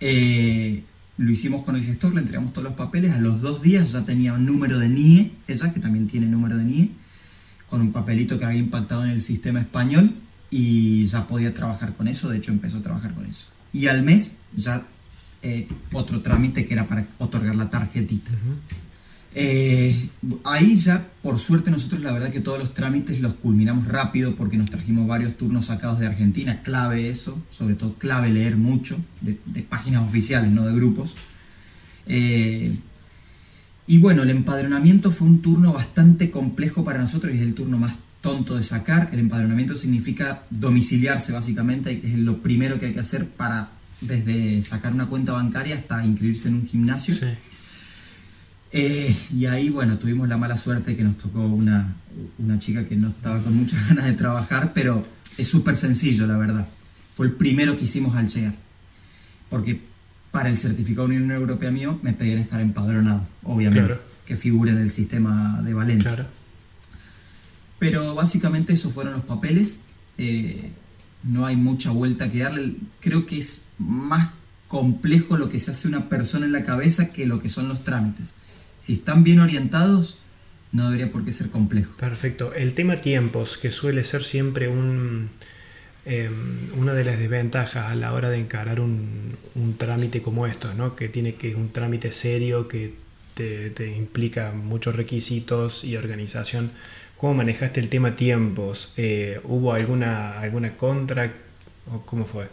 Eh, 0.00 0.82
lo 1.18 1.30
hicimos 1.30 1.62
con 1.62 1.76
el 1.76 1.84
gestor, 1.84 2.14
le 2.14 2.20
entregamos 2.20 2.52
todos 2.52 2.64
los 2.64 2.74
papeles, 2.74 3.12
a 3.12 3.18
los 3.18 3.42
dos 3.42 3.62
días 3.62 3.92
ya 3.92 4.04
tenía 4.04 4.32
un 4.32 4.46
número 4.46 4.78
de 4.78 4.88
NIE, 4.88 5.32
ella 5.48 5.72
que 5.72 5.80
también 5.80 6.06
tiene 6.08 6.26
número 6.26 6.56
de 6.56 6.64
NIE, 6.64 6.90
con 7.68 7.80
un 7.80 7.92
papelito 7.92 8.38
que 8.38 8.44
había 8.44 8.58
impactado 8.58 9.04
en 9.04 9.10
el 9.10 9.22
sistema 9.22 9.60
español 9.60 10.14
y 10.52 11.06
ya 11.06 11.26
podía 11.26 11.54
trabajar 11.54 11.94
con 11.94 12.06
eso, 12.06 12.28
de 12.28 12.36
hecho 12.36 12.52
empezó 12.52 12.76
a 12.76 12.82
trabajar 12.82 13.14
con 13.14 13.24
eso. 13.24 13.46
Y 13.72 13.86
al 13.86 14.02
mes 14.02 14.36
ya 14.54 14.82
eh, 15.42 15.66
otro 15.92 16.20
trámite 16.20 16.66
que 16.66 16.74
era 16.74 16.86
para 16.86 17.06
otorgar 17.18 17.54
la 17.54 17.70
tarjetita. 17.70 18.30
Eh, 19.34 20.10
ahí 20.44 20.76
ya, 20.76 21.08
por 21.22 21.38
suerte, 21.38 21.70
nosotros 21.70 22.02
la 22.02 22.12
verdad 22.12 22.30
que 22.30 22.42
todos 22.42 22.58
los 22.58 22.74
trámites 22.74 23.20
los 23.20 23.32
culminamos 23.32 23.88
rápido 23.88 24.36
porque 24.36 24.58
nos 24.58 24.68
trajimos 24.68 25.08
varios 25.08 25.38
turnos 25.38 25.64
sacados 25.64 25.98
de 25.98 26.06
Argentina, 26.06 26.60
clave 26.62 27.08
eso, 27.08 27.42
sobre 27.50 27.74
todo 27.74 27.94
clave 27.94 28.28
leer 28.28 28.58
mucho, 28.58 28.98
de, 29.22 29.34
páginas 29.62 30.06
oficiales, 30.06 30.50
no 30.50 30.66
de 30.66 30.74
grupos. 30.74 31.14
Eh, 32.06 32.76
y 33.86 33.98
bueno, 33.98 34.22
el 34.22 34.28
empadronamiento 34.28 35.10
fue 35.10 35.28
un 35.28 35.40
turno 35.40 35.72
bastante 35.72 36.30
complejo 36.30 36.84
para 36.84 36.98
nosotros 36.98 37.32
y 37.32 37.36
es 37.36 37.42
el 37.42 37.54
turno 37.54 37.78
más 37.78 37.98
tonto 38.22 38.56
de 38.56 38.62
sacar. 38.62 39.10
El 39.12 39.18
empadronamiento 39.18 39.74
significa 39.74 40.44
domiciliarse 40.48 41.32
básicamente, 41.32 42.00
es 42.02 42.16
lo 42.16 42.38
primero 42.38 42.80
que 42.80 42.86
hay 42.86 42.94
que 42.94 43.00
hacer 43.00 43.28
para 43.28 43.68
desde 44.00 44.62
sacar 44.62 44.94
una 44.94 45.06
cuenta 45.06 45.32
bancaria 45.32 45.76
hasta 45.76 46.04
inscribirse 46.04 46.48
en 46.48 46.54
un 46.54 46.66
gimnasio. 46.66 47.14
Eh, 48.74 49.14
y 49.36 49.44
ahí, 49.46 49.68
bueno, 49.68 49.98
tuvimos 49.98 50.28
la 50.28 50.38
mala 50.38 50.56
suerte 50.56 50.96
que 50.96 51.04
nos 51.04 51.18
tocó 51.18 51.40
una, 51.40 51.94
una 52.38 52.58
chica 52.58 52.84
que 52.84 52.96
no 52.96 53.08
estaba 53.08 53.42
con 53.42 53.54
muchas 53.54 53.86
ganas 53.88 54.06
de 54.06 54.14
trabajar, 54.14 54.72
pero 54.72 55.02
es 55.36 55.48
súper 55.48 55.76
sencillo, 55.76 56.26
la 56.26 56.38
verdad. 56.38 56.66
Fue 57.14 57.26
el 57.26 57.32
primero 57.32 57.76
que 57.76 57.84
hicimos 57.84 58.16
al 58.16 58.28
llegar. 58.28 58.54
Porque 59.50 59.78
para 60.30 60.48
el 60.48 60.56
certificado 60.56 61.08
de 61.08 61.16
Unión 61.18 61.32
Europea 61.32 61.70
mío 61.70 62.00
me 62.02 62.14
pedían 62.14 62.38
estar 62.38 62.60
empadronado, 62.60 63.26
obviamente, 63.42 64.00
que 64.24 64.36
figure 64.36 64.70
en 64.70 64.78
el 64.78 64.88
sistema 64.88 65.60
de 65.62 65.74
Valencia. 65.74 66.14
Claro. 66.14 66.41
Pero 67.82 68.14
básicamente 68.14 68.74
esos 68.74 68.92
fueron 68.92 69.14
los 69.14 69.24
papeles. 69.24 69.80
Eh, 70.16 70.70
no 71.24 71.46
hay 71.46 71.56
mucha 71.56 71.90
vuelta 71.90 72.30
que 72.30 72.38
darle. 72.38 72.76
Creo 73.00 73.26
que 73.26 73.38
es 73.38 73.64
más 73.76 74.30
complejo 74.68 75.36
lo 75.36 75.48
que 75.48 75.58
se 75.58 75.72
hace 75.72 75.88
una 75.88 76.08
persona 76.08 76.46
en 76.46 76.52
la 76.52 76.62
cabeza 76.62 77.12
que 77.12 77.26
lo 77.26 77.40
que 77.40 77.48
son 77.48 77.66
los 77.66 77.82
trámites. 77.82 78.34
Si 78.78 78.92
están 78.92 79.24
bien 79.24 79.40
orientados, 79.40 80.16
no 80.70 80.84
debería 80.84 81.10
por 81.10 81.24
qué 81.24 81.32
ser 81.32 81.50
complejo. 81.50 81.96
Perfecto. 81.96 82.54
El 82.54 82.74
tema 82.74 82.94
tiempos, 82.94 83.58
que 83.58 83.72
suele 83.72 84.04
ser 84.04 84.22
siempre 84.22 84.68
un, 84.68 85.30
em, 86.04 86.32
una 86.76 86.92
de 86.92 87.02
las 87.02 87.18
desventajas 87.18 87.86
a 87.86 87.96
la 87.96 88.12
hora 88.12 88.30
de 88.30 88.38
encarar 88.38 88.78
un, 88.78 89.34
trámite 89.76 90.22
como 90.22 90.46
estos, 90.46 90.76
¿no? 90.76 90.94
que 90.94 91.08
tiene 91.08 91.34
que 91.34 91.50
es 91.50 91.56
un 91.56 91.72
trámite 91.72 92.12
serio, 92.12 92.68
que 92.68 92.94
te, 93.34 93.70
te 93.70 93.90
implica 93.90 94.52
muchos 94.52 94.94
requisitos 94.94 95.82
y 95.82 95.96
organización. 95.96 96.70
¿Cómo 97.22 97.34
manejaste 97.34 97.78
el 97.78 97.88
tema 97.88 98.16
tiempos? 98.16 98.92
Eh, 98.96 99.40
¿Hubo 99.44 99.72
alguna, 99.72 100.40
alguna 100.40 100.76
contra? 100.76 101.32
¿O 101.86 102.00
¿Cómo 102.04 102.24
fue? 102.24 102.50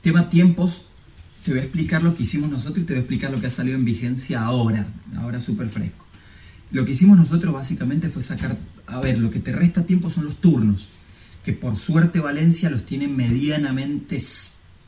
Tema 0.00 0.30
tiempos, 0.30 0.86
te 1.44 1.50
voy 1.50 1.60
a 1.60 1.64
explicar 1.64 2.02
lo 2.02 2.16
que 2.16 2.22
hicimos 2.22 2.48
nosotros 2.48 2.78
y 2.78 2.86
te 2.86 2.94
voy 2.94 3.00
a 3.00 3.00
explicar 3.00 3.30
lo 3.30 3.38
que 3.38 3.48
ha 3.48 3.50
salido 3.50 3.76
en 3.76 3.84
vigencia 3.84 4.42
ahora, 4.42 4.86
ahora 5.18 5.42
súper 5.42 5.68
fresco. 5.68 6.06
Lo 6.70 6.86
que 6.86 6.92
hicimos 6.92 7.18
nosotros 7.18 7.52
básicamente 7.52 8.08
fue 8.08 8.22
sacar, 8.22 8.56
a 8.86 8.98
ver, 9.00 9.18
lo 9.18 9.30
que 9.30 9.40
te 9.40 9.52
resta 9.52 9.84
tiempo 9.84 10.08
son 10.08 10.24
los 10.24 10.40
turnos, 10.40 10.88
que 11.44 11.52
por 11.52 11.76
suerte 11.76 12.20
Valencia 12.20 12.70
los 12.70 12.86
tiene 12.86 13.08
medianamente 13.08 14.22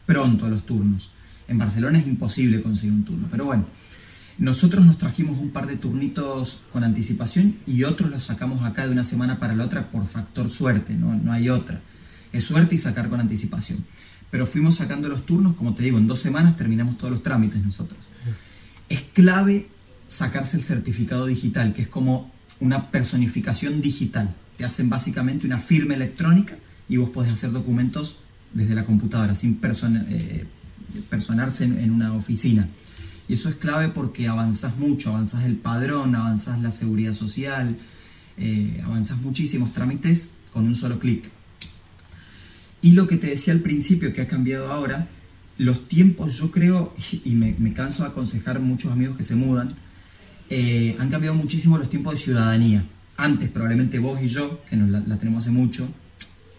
pronto 0.07 0.49
los 0.49 0.65
turnos. 0.65 1.11
En 1.47 1.59
Barcelona 1.59 1.99
es 1.99 2.07
imposible 2.07 2.63
conseguir 2.63 2.95
un 2.95 3.05
turno, 3.05 3.29
pero 3.31 3.45
bueno, 3.45 3.67
Nosotros 4.39 4.85
nos 4.85 4.99
trajimos 4.99 5.39
un 5.39 5.51
par 5.51 5.67
de 5.67 5.77
turnitos 5.77 6.63
con 6.73 6.85
anticipación 6.85 7.57
y 7.67 7.85
otros 7.85 8.11
los 8.11 8.25
sacamos 8.25 8.65
acá 8.65 8.87
de 8.87 8.93
una 8.93 9.05
semana 9.05 9.39
para 9.39 9.55
la 9.55 9.65
otra 9.65 9.91
por 9.91 10.07
factor 10.07 10.51
suerte, 10.51 10.95
no, 10.95 11.15
no 11.15 11.33
hay 11.33 11.49
otra. 11.49 11.81
Es 12.33 12.45
suerte 12.45 12.75
y 12.75 12.79
sacar 12.79 13.09
con 13.09 13.21
anticipación. 13.21 13.85
Pero 14.31 14.47
fuimos 14.47 14.77
sacando 14.77 15.09
los 15.09 15.25
turnos, 15.25 15.55
como 15.55 15.75
te 15.75 15.85
digo, 15.85 15.99
en 15.99 16.07
dos 16.07 16.19
semanas 16.19 16.57
terminamos 16.57 16.99
todos 16.99 17.11
los 17.11 17.23
trámites 17.23 17.65
nosotros. 17.65 17.99
Es 18.89 19.01
clave 19.15 19.69
sacarse 20.07 20.57
el 20.57 20.63
certificado 20.63 21.27
digital, 21.27 21.73
que 21.73 21.83
es 21.83 21.89
como 21.89 22.31
una 22.61 22.91
personificación 22.91 23.81
digital. 23.81 24.35
Te 24.57 24.65
hacen 24.65 24.89
básicamente 24.89 25.47
una 25.47 25.59
firma 25.59 25.95
electrónica 25.95 26.57
y 26.89 26.97
vos 26.97 27.11
podés 27.11 27.33
hacer 27.33 27.53
documentos 27.53 28.21
desde 28.53 28.75
la 28.75 28.85
computadora, 28.85 29.35
sin 29.35 29.61
eh, 29.63 30.45
personarse 31.09 31.65
en, 31.65 31.91
una 31.91 32.13
oficina. 32.15 32.69
Y 33.29 33.35
eso 33.35 33.49
es 33.49 33.57
clave 33.57 33.89
porque 33.89 34.29
avanzas 34.29 34.77
mucho, 34.77 35.11
avanzas 35.11 35.45
el 35.45 35.57
padrón, 35.57 36.15
avanzas 36.15 36.61
la 36.61 36.71
seguridad 36.71 37.15
social, 37.15 37.77
eh, 38.39 38.81
avanzas 38.85 39.19
muchísimos 39.19 39.73
trámites 39.73 40.33
con 40.53 40.67
un 40.67 40.75
solo 40.75 40.99
clic. 40.99 41.25
Y 42.83 42.93
lo 42.93 43.07
que 43.07 43.17
te 43.17 43.29
decía 43.29 43.53
al 43.53 43.61
principio, 43.61 44.13
que 44.13 44.23
ha 44.23 44.27
cambiado 44.27 44.71
ahora, 44.71 45.09
los 45.59 45.89
tiempos 45.89 46.37
yo 46.37 46.51
creo, 46.51 46.95
y 47.25 47.31
me, 47.31 47.73
canso 47.73 48.03
de 48.03 48.11
aconsejar 48.11 48.61
muchos 48.61 48.93
amigos 48.93 49.17
que 49.17 49.23
se 49.23 49.35
mudan, 49.35 49.75
eh, 50.51 50.97
han 50.99 51.09
cambiado 51.09 51.35
muchísimo 51.35 51.79
los 51.79 51.91
tiempos 51.91 52.15
de 52.15 52.21
ciudadanía. 52.21 52.85
Antes, 53.17 53.49
probablemente 53.49 53.99
vos 53.99 54.21
y 54.23 54.29
yo, 54.29 54.63
que 54.69 54.77
nos 54.77 54.91
la, 54.91 55.17
tenemos 55.17 55.45
hace 55.45 55.51
mucho, 55.51 55.89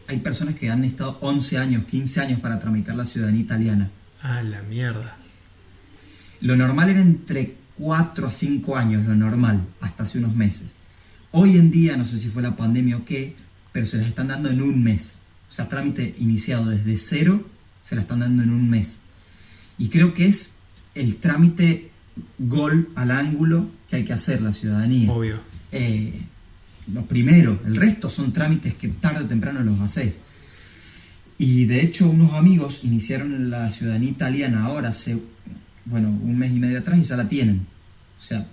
hay 0.08 0.18
personas 0.18 0.56
que 0.56 0.70
han 0.70 0.84
estado 0.84 1.18
11 1.22 1.58
años, 1.60 1.86
15 1.86 2.22
años 2.22 2.40
para 2.40 2.60
tramitar 2.60 2.96
la 2.96 3.06
ciudadanía 3.06 3.42
italiana. 3.42 3.90
Ah, 4.22 4.42
la 4.42 4.62
mierda. 4.64 5.18
Lo 6.42 6.56
normal 6.56 6.90
era 6.90 7.02
entre 7.02 7.56
4 7.78 8.28
a 8.28 8.32
5 8.32 8.76
años, 8.76 9.06
lo 9.06 9.16
normal, 9.16 9.66
hasta 9.82 10.04
hace 10.04 10.20
unos 10.20 10.36
meses. 10.36 10.78
Hoy 11.32 11.58
en 11.58 11.72
día, 11.72 11.98
no 11.98 12.06
sé 12.06 12.18
si 12.18 12.30
fue 12.30 12.42
la 12.42 12.56
pandemia 12.56 12.98
o 12.98 13.06
qué, 13.06 13.36
pero 13.72 13.86
se 13.86 13.98
las 13.98 14.08
están 14.08 14.28
dando 14.28 14.50
en 14.50 14.62
un 14.62 14.84
mes. 14.84 15.20
O 15.50 15.52
sea, 15.52 15.70
trámite 15.70 16.16
iniciado 16.20 16.66
desde 16.70 16.98
cero, 16.98 17.46
se 17.82 17.96
la 17.96 18.02
están 18.02 18.20
dando 18.20 18.44
en 18.44 18.50
un 18.50 18.70
mes. 18.70 19.02
Y 19.78 19.90
creo 19.90 20.14
que 20.14 20.26
es 20.26 20.54
el 20.96 21.18
trámite 21.18 21.92
gol 22.40 22.90
al 22.96 23.12
ángulo 23.12 23.70
que 23.90 23.98
hay 23.98 24.04
que 24.04 24.14
hacer 24.14 24.42
la 24.42 24.54
ciudadanía. 24.54 25.12
Obvio. 25.12 25.40
Eh, 25.72 26.22
lo 26.94 27.06
primero, 27.06 27.60
el 27.66 27.76
resto 27.76 28.10
son 28.10 28.32
trámites 28.32 28.74
que 28.76 28.88
tarde 28.88 29.26
o 29.26 29.28
temprano 29.28 29.62
los 29.62 29.80
hacéis. 29.82 30.20
Y 31.38 31.66
de 31.66 31.82
hecho 31.82 32.10
unos 32.10 32.34
amigos 32.34 32.84
iniciaron 32.84 33.50
la 33.50 33.70
ciudadanía 33.70 34.10
italiana 34.10 34.66
ahora 34.66 34.90
hace, 34.90 35.18
bueno, 35.90 36.10
un 36.10 36.38
mes 36.38 36.52
y 36.52 36.60
medio 36.60 36.80
atrás 36.80 37.00
y 37.00 37.04
ya 37.04 37.18
la 37.18 37.28
tienen. 37.28 37.66
O 38.20 38.22
sea, 38.22 38.46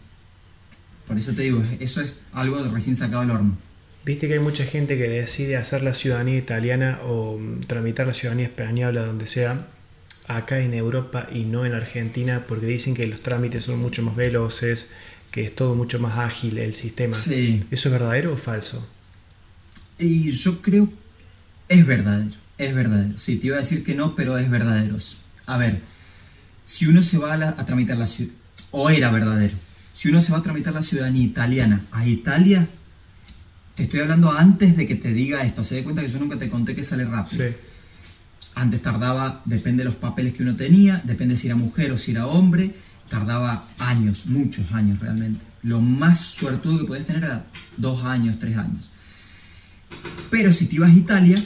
por 1.07 1.19
eso 1.19 1.33
te 1.35 1.43
digo, 1.43 1.63
eso 1.81 2.01
es 2.01 2.15
algo 2.33 2.63
recién 2.69 2.97
sacado 2.97 3.23
del 3.23 3.31
horno. 3.31 3.57
Viste 4.05 4.29
que 4.29 4.35
hay 4.35 4.41
mucha 4.41 4.65
gente 4.65 4.99
que 4.99 5.09
decide 5.09 5.57
hacer 5.57 5.83
la 5.83 5.95
ciudadanía 5.95 6.37
italiana 6.37 7.01
o 7.05 7.39
mm, 7.39 7.61
tramitar 7.61 8.07
la 8.07 8.13
ciudadanía 8.13 8.47
española 8.47 9.07
donde 9.07 9.27
sea 9.27 9.67
acá 10.29 10.59
en 10.59 10.75
Europa 10.75 11.29
y 11.33 11.45
no 11.45 11.65
en 11.65 11.75
Argentina 11.75 12.45
porque 12.47 12.67
dicen 12.67 12.95
que 12.95 13.07
los 13.07 13.21
trámites 13.21 13.65
son 13.65 13.79
mucho 13.79 14.03
más 14.03 14.17
veloces, 14.17 14.89
que 15.31 15.43
es 15.43 15.55
todo 15.55 15.75
mucho 15.75 15.99
más 15.99 16.19
ágil 16.19 16.59
el 16.59 16.75
sistema. 16.75 17.17
Sí. 17.17 17.65
¿Eso 17.71 17.89
es 17.89 17.93
verdadero 17.93 18.33
o 18.33 18.37
falso? 18.37 18.87
Y 19.99 20.31
yo 20.31 20.61
creo 20.61 20.91
es 21.69 21.87
verdadero, 21.87 22.31
es 22.59 22.75
verdadero. 22.75 23.19
Sí, 23.19 23.37
te 23.37 23.49
iba 23.49 23.57
a 23.57 23.61
decir 23.61 23.85
que 23.85 23.95
no, 23.95 24.15
pero 24.15 24.37
es 24.39 24.51
verdadero. 24.51 24.97
A 25.47 25.57
ver, 25.59 25.81
si 26.65 26.87
uno 26.87 27.03
se 27.03 27.19
va 27.19 27.35
a, 27.35 27.49
a 27.49 27.67
tramitar 27.67 27.97
la 27.97 28.07
ciudadanía, 28.07 28.43
o 28.71 28.91
era 28.91 29.11
verdadero, 29.11 29.57
si 29.95 30.09
uno 30.09 30.21
se 30.21 30.33
va 30.33 30.39
a 30.39 30.43
tramitar 30.43 30.75
la 30.75 30.83
ciudadanía 30.83 31.25
italiana 31.25 31.83
a 31.93 32.07
Italia, 32.07 32.69
te 33.75 33.85
estoy 33.85 34.01
hablando 34.01 34.31
antes 34.31 34.77
de 34.77 34.87
que 34.87 34.95
te 34.95 35.13
diga 35.13 35.45
esto. 35.45 35.65
Se 35.65 35.77
dé 35.77 35.85
cuenta 35.85 36.03
que 36.03 36.09
yo 36.09 36.19
nunca 36.19 36.37
te 36.39 36.49
conté 36.49 36.75
que 36.75 36.85
sale 36.85 37.05
rápido. 37.05 37.47
Antes 38.55 38.83
tardaba, 38.83 39.43
depende 39.45 39.83
de 39.83 39.91
los 39.91 39.97
papeles 39.97 40.33
que 40.35 40.43
uno 40.43 40.55
tenía, 40.55 41.03
depende 41.05 41.37
si 41.37 41.49
era 41.49 41.57
mujer 41.57 41.91
o 41.91 41.99
si 41.99 42.13
era 42.13 42.27
hombre, 42.27 42.73
tardaba 43.09 43.69
años, 43.79 44.27
muchos 44.27 44.71
años 44.73 45.01
realmente. 45.01 45.45
Lo 45.63 45.81
más 45.81 46.21
suertudo 46.21 46.79
que 46.79 46.85
podías 46.85 47.07
tener 47.07 47.25
era 47.25 47.47
dos 47.77 48.05
años, 48.05 48.39
tres 48.39 48.57
años. 48.57 48.91
Pero 50.31 50.53
si 50.53 50.67
te 50.67 50.77
ibas 50.77 50.93
a 50.93 50.97
Italia, 50.97 51.43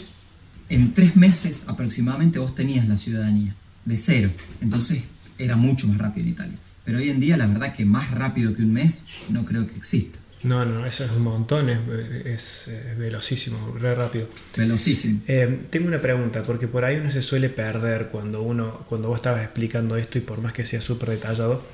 en 0.69 0.93
tres 0.93 1.17
meses 1.17 1.65
aproximadamente 1.67 2.39
vos 2.39 2.55
tenías 2.55 2.87
la 2.89 2.99
ciudadanía, 2.99 3.55
de 3.85 3.99
cero. 3.99 4.31
Entonces 4.61 5.05
era 5.39 5.57
mucho 5.57 5.87
más 5.87 5.99
rápido 5.99 6.27
en 6.27 6.33
Italia. 6.33 6.59
Pero 6.85 6.99
hoy 6.99 7.11
en 7.11 7.21
día 7.21 7.37
la 7.37 7.47
verdad 7.47 7.75
que 7.75 7.85
más 7.85 8.11
rápido 8.13 8.55
que 8.55 8.63
un 8.63 8.73
mes 8.73 9.07
no 9.31 9.45
creo 9.45 9.67
que 9.67 9.77
exista. 9.77 10.19
No, 10.45 10.65
no, 10.65 10.87
eso 10.87 11.05
es 11.05 11.11
un 11.11 11.23
montón, 11.23 11.69
es, 11.69 12.69
es, 12.69 12.97
velocísimo, 12.97 13.77
re 13.79 13.95
rápido. 13.95 14.29
Velocísimo. 14.57 15.21
Eh, 15.27 15.67
tengo 15.69 15.89
una 15.89 16.01
pregunta, 16.01 16.45
porque 16.45 16.69
por 16.69 16.85
ahí 16.85 16.97
uno 16.97 17.11
se 17.11 17.23
suele 17.23 17.49
perder 17.49 18.07
cuando 18.07 18.43
uno, 18.43 18.87
cuando 18.89 19.09
vos 19.09 19.17
estabas 19.17 19.43
explicando 19.43 19.97
esto 19.97 20.17
y 20.17 20.21
por 20.21 20.41
más 20.41 20.53
que 20.53 20.65
sea 20.65 20.81
súper 20.81 21.11
detallado, 21.11 21.65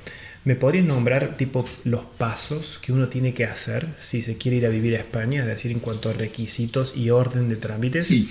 ¿me 0.45 0.55
podrías 0.55 0.85
nombrar 0.85 1.37
tipo 1.37 1.63
los 1.83 2.03
pasos 2.03 2.79
que 2.81 2.91
uno 2.91 3.07
tiene 3.07 3.35
que 3.35 3.45
hacer 3.45 3.87
si 3.97 4.23
se 4.23 4.37
quiere 4.37 4.57
ir 4.57 4.65
a 4.65 4.69
vivir 4.69 4.95
a 4.95 4.99
España, 4.99 5.41
es 5.41 5.47
decir, 5.47 5.71
en 5.71 5.79
cuanto 5.79 6.09
a 6.09 6.13
requisitos 6.13 6.97
y 6.97 7.11
orden 7.11 7.49
de 7.49 7.57
trámites? 7.57 8.07
Sí, 8.07 8.29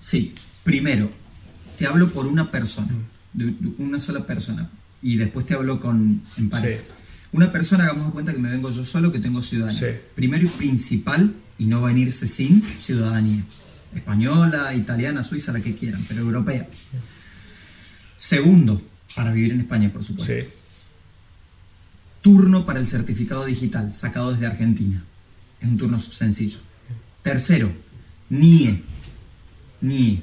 sí. 0.00 0.34
Primero, 0.64 1.08
te 1.78 1.86
hablo 1.86 2.12
por 2.12 2.26
una 2.26 2.50
persona, 2.50 2.88
de 3.32 3.54
una 3.78 4.00
sola 4.00 4.26
persona, 4.26 4.68
y 5.00 5.16
después 5.16 5.46
te 5.46 5.54
hablo 5.54 5.78
con, 5.80 6.22
en 6.36 6.50
pareja. 6.50 6.82
Una 7.30 7.52
persona, 7.52 7.84
hagamos 7.84 8.06
de 8.06 8.12
cuenta 8.12 8.32
que 8.32 8.40
me 8.40 8.50
vengo 8.50 8.70
yo 8.70 8.84
solo, 8.84 9.12
que 9.12 9.20
tengo 9.20 9.40
ciudadanía. 9.40 10.00
Primero 10.16 10.44
y 10.44 10.48
principal, 10.48 11.34
y 11.56 11.66
no 11.66 11.80
venirse 11.82 12.26
sin 12.26 12.64
ciudadanía. 12.80 13.44
Española, 13.94 14.74
italiana, 14.74 15.22
suiza, 15.22 15.52
la 15.52 15.60
que 15.60 15.76
quieran, 15.76 16.04
pero 16.08 16.22
europea. 16.22 16.66
Segundo, 18.18 18.82
para 19.14 19.32
vivir 19.32 19.52
en 19.52 19.60
España, 19.60 19.90
por 19.92 20.02
supuesto. 20.02 20.34
Turno 22.22 22.66
para 22.66 22.80
el 22.80 22.88
certificado 22.88 23.44
digital, 23.44 23.94
sacado 23.94 24.32
desde 24.32 24.46
Argentina. 24.46 25.04
Es 25.60 25.68
un 25.68 25.78
turno 25.78 26.00
sencillo. 26.00 26.58
Tercero, 27.22 27.70
NIE. 28.30 28.82
NIE. 29.80 30.22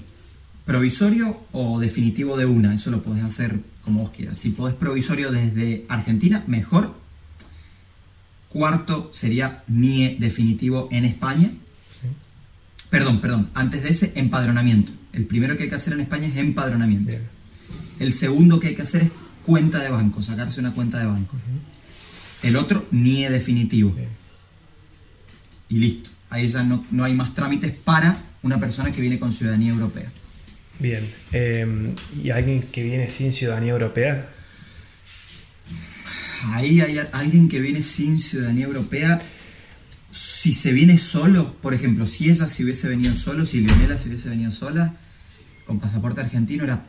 Provisorio 0.65 1.45
o 1.51 1.79
definitivo 1.79 2.37
de 2.37 2.47
una, 2.47 2.73
eso 2.73 2.89
lo 2.89 3.03
podés 3.03 3.23
hacer 3.23 3.59
como 3.83 4.01
vos 4.01 4.09
quieras. 4.09 4.37
Si 4.37 4.49
podés 4.49 4.75
provisorio 4.75 5.31
desde 5.31 5.85
Argentina, 5.87 6.43
mejor. 6.47 6.95
Cuarto 8.49 9.11
sería 9.13 9.63
NIE 9.67 10.17
definitivo 10.19 10.89
en 10.91 11.05
España. 11.05 11.51
Perdón, 12.89 13.21
perdón, 13.21 13.49
antes 13.53 13.83
de 13.83 13.89
ese, 13.89 14.13
empadronamiento. 14.15 14.91
El 15.13 15.25
primero 15.25 15.55
que 15.55 15.63
hay 15.63 15.69
que 15.69 15.75
hacer 15.75 15.93
en 15.93 15.99
España 15.99 16.27
es 16.27 16.37
empadronamiento. 16.37 17.11
El 17.99 18.13
segundo 18.13 18.59
que 18.59 18.69
hay 18.69 18.75
que 18.75 18.81
hacer 18.81 19.03
es 19.03 19.11
cuenta 19.45 19.79
de 19.79 19.89
banco, 19.89 20.21
sacarse 20.21 20.59
una 20.61 20.73
cuenta 20.73 20.97
de 20.97 21.05
banco. 21.05 21.37
El 22.41 22.57
otro, 22.57 22.87
NIE 22.91 23.29
definitivo. 23.29 23.95
Y 25.69 25.77
listo. 25.77 26.09
Ahí 26.29 26.47
ya 26.47 26.63
no, 26.63 26.85
no 26.89 27.03
hay 27.03 27.13
más 27.13 27.35
trámites 27.35 27.71
para 27.71 28.17
una 28.41 28.59
persona 28.59 28.91
que 28.91 29.01
viene 29.01 29.19
con 29.19 29.31
ciudadanía 29.31 29.71
europea. 29.71 30.11
Bien. 30.79 31.09
Em, 31.31 31.95
¿Y 32.21 32.29
alguien 32.31 32.63
que 32.63 32.83
viene 32.83 33.07
sin 33.07 33.31
ciudadanía 33.31 33.73
europea? 33.73 34.29
Ahí 36.53 36.81
hay 36.81 36.99
alguien 37.11 37.49
que 37.49 37.59
viene 37.59 37.81
sin 37.81 38.19
ciudadanía 38.19 38.65
europea. 38.65 39.19
Si 40.11 40.53
se 40.53 40.71
viene 40.71 40.97
solo, 40.97 41.53
por 41.61 41.73
ejemplo, 41.73 42.07
si 42.07 42.29
ella 42.29 42.47
se 42.47 42.63
hubiese 42.63 42.87
venido 42.87 43.15
solo, 43.15 43.45
si 43.45 43.61
Leonela 43.61 43.97
se 43.97 44.07
hubiese 44.07 44.29
venido 44.29 44.51
sola, 44.51 44.93
con 45.65 45.79
pasaporte 45.79 46.21
argentino, 46.21 46.63
era, 46.63 46.83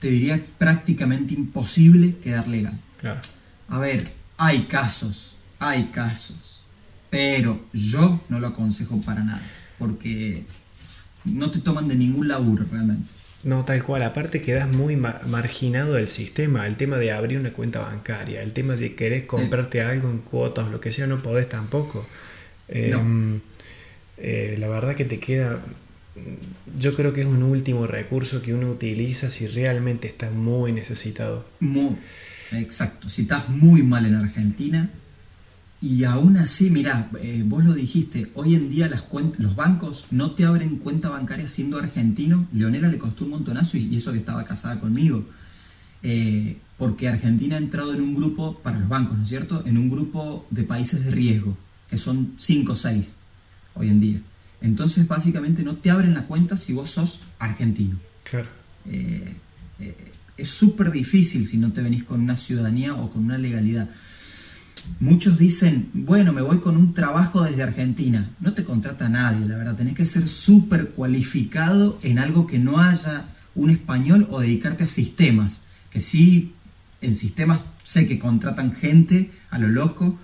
te 0.00 0.08
diría, 0.08 0.40
prácticamente 0.58 1.34
imposible 1.34 2.16
quedar 2.22 2.46
legal. 2.48 2.78
Claro. 2.98 3.20
A 3.68 3.78
ver, 3.78 4.04
hay 4.36 4.64
casos, 4.64 5.36
hay 5.58 5.84
casos, 5.84 6.62
pero 7.10 7.66
yo 7.72 8.24
no 8.28 8.38
lo 8.40 8.48
aconsejo 8.48 9.00
para 9.00 9.24
nada, 9.24 9.42
porque 9.78 10.44
no 11.24 11.50
te 11.50 11.60
toman 11.60 11.88
de 11.88 11.94
ningún 11.94 12.28
laburo 12.28 12.64
realmente. 12.70 13.04
No, 13.44 13.64
tal 13.64 13.82
cual. 13.84 14.02
Aparte 14.02 14.40
quedas 14.40 14.68
muy 14.68 14.96
marginado 14.96 15.94
del 15.94 16.08
sistema. 16.08 16.66
El 16.66 16.76
tema 16.76 16.96
de 16.96 17.12
abrir 17.12 17.38
una 17.38 17.50
cuenta 17.50 17.80
bancaria, 17.80 18.42
el 18.42 18.52
tema 18.52 18.74
de 18.74 18.94
querer 18.94 19.26
comprarte 19.26 19.82
algo 19.82 20.10
en 20.10 20.18
cuotas, 20.18 20.70
lo 20.70 20.80
que 20.80 20.90
sea, 20.92 21.06
no 21.06 21.22
podés 21.22 21.48
tampoco. 21.48 22.06
Em, 22.68 23.40
eh, 24.16 24.56
la 24.58 24.68
verdad 24.68 24.94
que 24.94 25.04
te 25.04 25.18
queda... 25.18 25.62
Yo 26.78 26.94
creo 26.94 27.12
que 27.12 27.22
es 27.22 27.26
un 27.26 27.42
último 27.42 27.86
recurso 27.86 28.40
que 28.40 28.54
uno 28.54 28.70
utiliza 28.70 29.30
si 29.30 29.46
realmente 29.46 30.08
está 30.08 30.30
muy 30.30 30.72
necesitado. 30.72 31.44
Muy, 31.60 31.96
exacto. 32.52 33.08
Si 33.08 33.22
estás 33.22 33.48
muy 33.48 33.82
mal 33.82 34.06
en 34.06 34.14
Argentina, 34.14 34.90
y 35.84 36.04
aún 36.04 36.38
así, 36.38 36.70
mira, 36.70 37.10
eh, 37.20 37.42
vos 37.44 37.62
lo 37.62 37.74
dijiste, 37.74 38.30
hoy 38.32 38.54
en 38.54 38.70
día 38.70 38.88
las 38.88 39.04
los 39.36 39.54
bancos 39.54 40.06
no 40.12 40.30
te 40.30 40.46
abren 40.46 40.78
cuenta 40.78 41.10
bancaria 41.10 41.46
siendo 41.46 41.76
argentino. 41.76 42.48
Leonela 42.54 42.88
le 42.88 42.96
costó 42.96 43.24
un 43.24 43.32
montonazo 43.32 43.76
y, 43.76 43.94
eso 43.94 44.10
que 44.12 44.16
estaba 44.18 44.46
casada 44.46 44.80
conmigo. 44.80 45.26
eh, 46.02 46.56
porque 46.78 47.08
Argentina 47.08 47.56
ha 47.56 47.58
entrado 47.58 47.92
en 47.92 48.00
un 48.00 48.14
grupo, 48.14 48.60
para 48.60 48.78
los 48.78 48.88
bancos, 48.88 49.18
¿no 49.18 49.24
es 49.24 49.28
cierto?, 49.28 49.62
en 49.66 49.76
un 49.76 49.90
grupo 49.90 50.46
de 50.50 50.62
países 50.62 51.04
de 51.04 51.10
riesgo, 51.10 51.54
que 51.90 51.98
son 51.98 52.32
5 52.38 52.72
o 52.72 52.74
6 52.74 53.16
hoy 53.74 53.88
en 53.90 54.00
día. 54.00 54.20
Entonces, 54.62 55.06
básicamente, 55.06 55.62
no 55.62 55.76
te 55.76 55.90
abren 55.90 56.14
la 56.14 56.26
cuenta 56.26 56.56
si 56.56 56.72
vos 56.72 56.90
sos 56.90 57.20
argentino. 57.38 57.98
Claro. 58.24 58.48
Eh, 58.86 59.34
eh, 59.80 60.12
es 60.38 60.48
súper 60.48 60.90
difícil 60.90 61.46
si 61.46 61.58
no 61.58 61.72
te 61.72 61.82
venís 61.82 62.04
con 62.04 62.20
una 62.20 62.36
ciudadanía 62.36 62.94
o 62.94 63.10
con 63.10 63.24
una 63.24 63.36
legalidad. 63.36 63.90
Muchos 65.00 65.38
dicen, 65.38 65.90
bueno, 65.92 66.32
me 66.32 66.42
voy 66.42 66.58
con 66.58 66.76
un 66.76 66.94
trabajo 66.94 67.42
desde 67.42 67.62
Argentina. 67.62 68.30
No 68.40 68.54
te 68.54 68.64
contrata 68.64 69.08
nadie, 69.08 69.46
la 69.46 69.56
verdad. 69.56 69.76
Tenés 69.76 69.94
que 69.94 70.06
ser 70.06 70.28
súper 70.28 70.90
cualificado 70.90 71.98
en 72.02 72.18
algo 72.18 72.46
que 72.46 72.58
no 72.58 72.80
haya 72.80 73.26
un 73.54 73.70
español 73.70 74.26
o 74.30 74.40
dedicarte 74.40 74.84
a 74.84 74.86
sistemas. 74.86 75.64
Que 75.90 76.00
sí, 76.00 76.54
en 77.00 77.14
sistemas 77.14 77.62
sé 77.82 78.06
que 78.06 78.18
contratan 78.18 78.74
gente 78.74 79.30
a 79.50 79.58
lo 79.58 79.68
loco, 79.68 80.18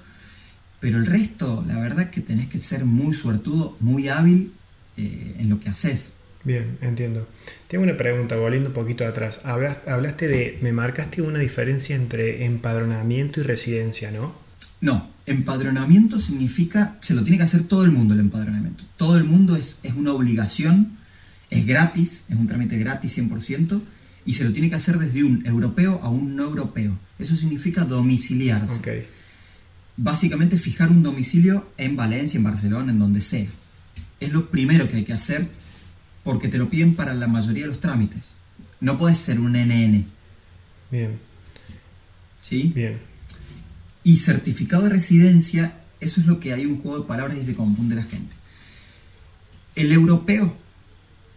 pero 0.80 0.98
el 0.98 1.06
resto, 1.06 1.64
la 1.66 1.78
verdad 1.78 2.10
que 2.10 2.20
tenés 2.20 2.48
que 2.48 2.58
ser 2.58 2.84
muy 2.84 3.12
suertudo, 3.12 3.76
muy 3.80 4.08
hábil 4.08 4.52
eh, 4.96 5.36
en 5.38 5.50
lo 5.50 5.60
que 5.60 5.68
haces. 5.68 6.14
Bien, 6.42 6.78
entiendo. 6.80 7.28
Tengo 7.68 7.84
una 7.84 7.96
pregunta, 7.96 8.36
volviendo 8.36 8.70
un 8.70 8.74
poquito 8.74 9.06
atrás. 9.06 9.42
Hablaste 9.44 10.26
de, 10.26 10.58
me 10.62 10.72
marcaste 10.72 11.20
una 11.20 11.38
diferencia 11.38 11.94
entre 11.94 12.46
empadronamiento 12.46 13.40
y 13.40 13.42
residencia, 13.42 14.10
¿no? 14.10 14.34
No, 14.80 15.10
empadronamiento 15.26 16.18
significa, 16.18 16.98
se 17.02 17.14
lo 17.14 17.22
tiene 17.22 17.38
que 17.38 17.44
hacer 17.44 17.62
todo 17.64 17.84
el 17.84 17.90
mundo 17.90 18.14
el 18.14 18.20
empadronamiento. 18.20 18.84
Todo 18.96 19.16
el 19.16 19.24
mundo 19.24 19.56
es, 19.56 19.80
es 19.82 19.94
una 19.94 20.12
obligación, 20.12 20.98
es 21.50 21.66
gratis, 21.66 22.24
es 22.28 22.36
un 22.36 22.46
trámite 22.46 22.78
gratis 22.78 23.18
100%, 23.18 23.80
y 24.24 24.32
se 24.34 24.44
lo 24.44 24.52
tiene 24.52 24.68
que 24.68 24.76
hacer 24.76 24.98
desde 24.98 25.24
un 25.24 25.46
europeo 25.46 26.00
a 26.02 26.08
un 26.08 26.36
no 26.36 26.44
europeo. 26.44 26.98
Eso 27.18 27.36
significa 27.36 27.84
domiciliarse. 27.84 28.78
Okay. 28.78 29.06
Básicamente 29.96 30.56
fijar 30.56 30.90
un 30.90 31.02
domicilio 31.02 31.70
en 31.76 31.96
Valencia, 31.96 32.38
en 32.38 32.44
Barcelona, 32.44 32.92
en 32.92 32.98
donde 32.98 33.20
sea. 33.20 33.48
Es 34.18 34.32
lo 34.32 34.50
primero 34.50 34.88
que 34.88 34.98
hay 34.98 35.04
que 35.04 35.12
hacer 35.12 35.48
porque 36.24 36.48
te 36.48 36.58
lo 36.58 36.68
piden 36.68 36.94
para 36.94 37.14
la 37.14 37.26
mayoría 37.26 37.62
de 37.62 37.68
los 37.68 37.80
trámites. 37.80 38.36
No 38.80 38.98
puedes 38.98 39.18
ser 39.18 39.40
un 39.40 39.52
NN. 39.52 40.06
Bien. 40.90 41.18
¿Sí? 42.40 42.72
Bien. 42.74 43.09
Y 44.02 44.16
certificado 44.16 44.84
de 44.84 44.90
residencia, 44.90 45.80
eso 46.00 46.20
es 46.20 46.26
lo 46.26 46.40
que 46.40 46.52
hay 46.52 46.66
un 46.66 46.78
juego 46.78 47.00
de 47.00 47.06
palabras 47.06 47.36
y 47.38 47.44
se 47.44 47.54
confunde 47.54 47.94
la 47.94 48.02
gente. 48.02 48.34
El 49.74 49.92
europeo, 49.92 50.56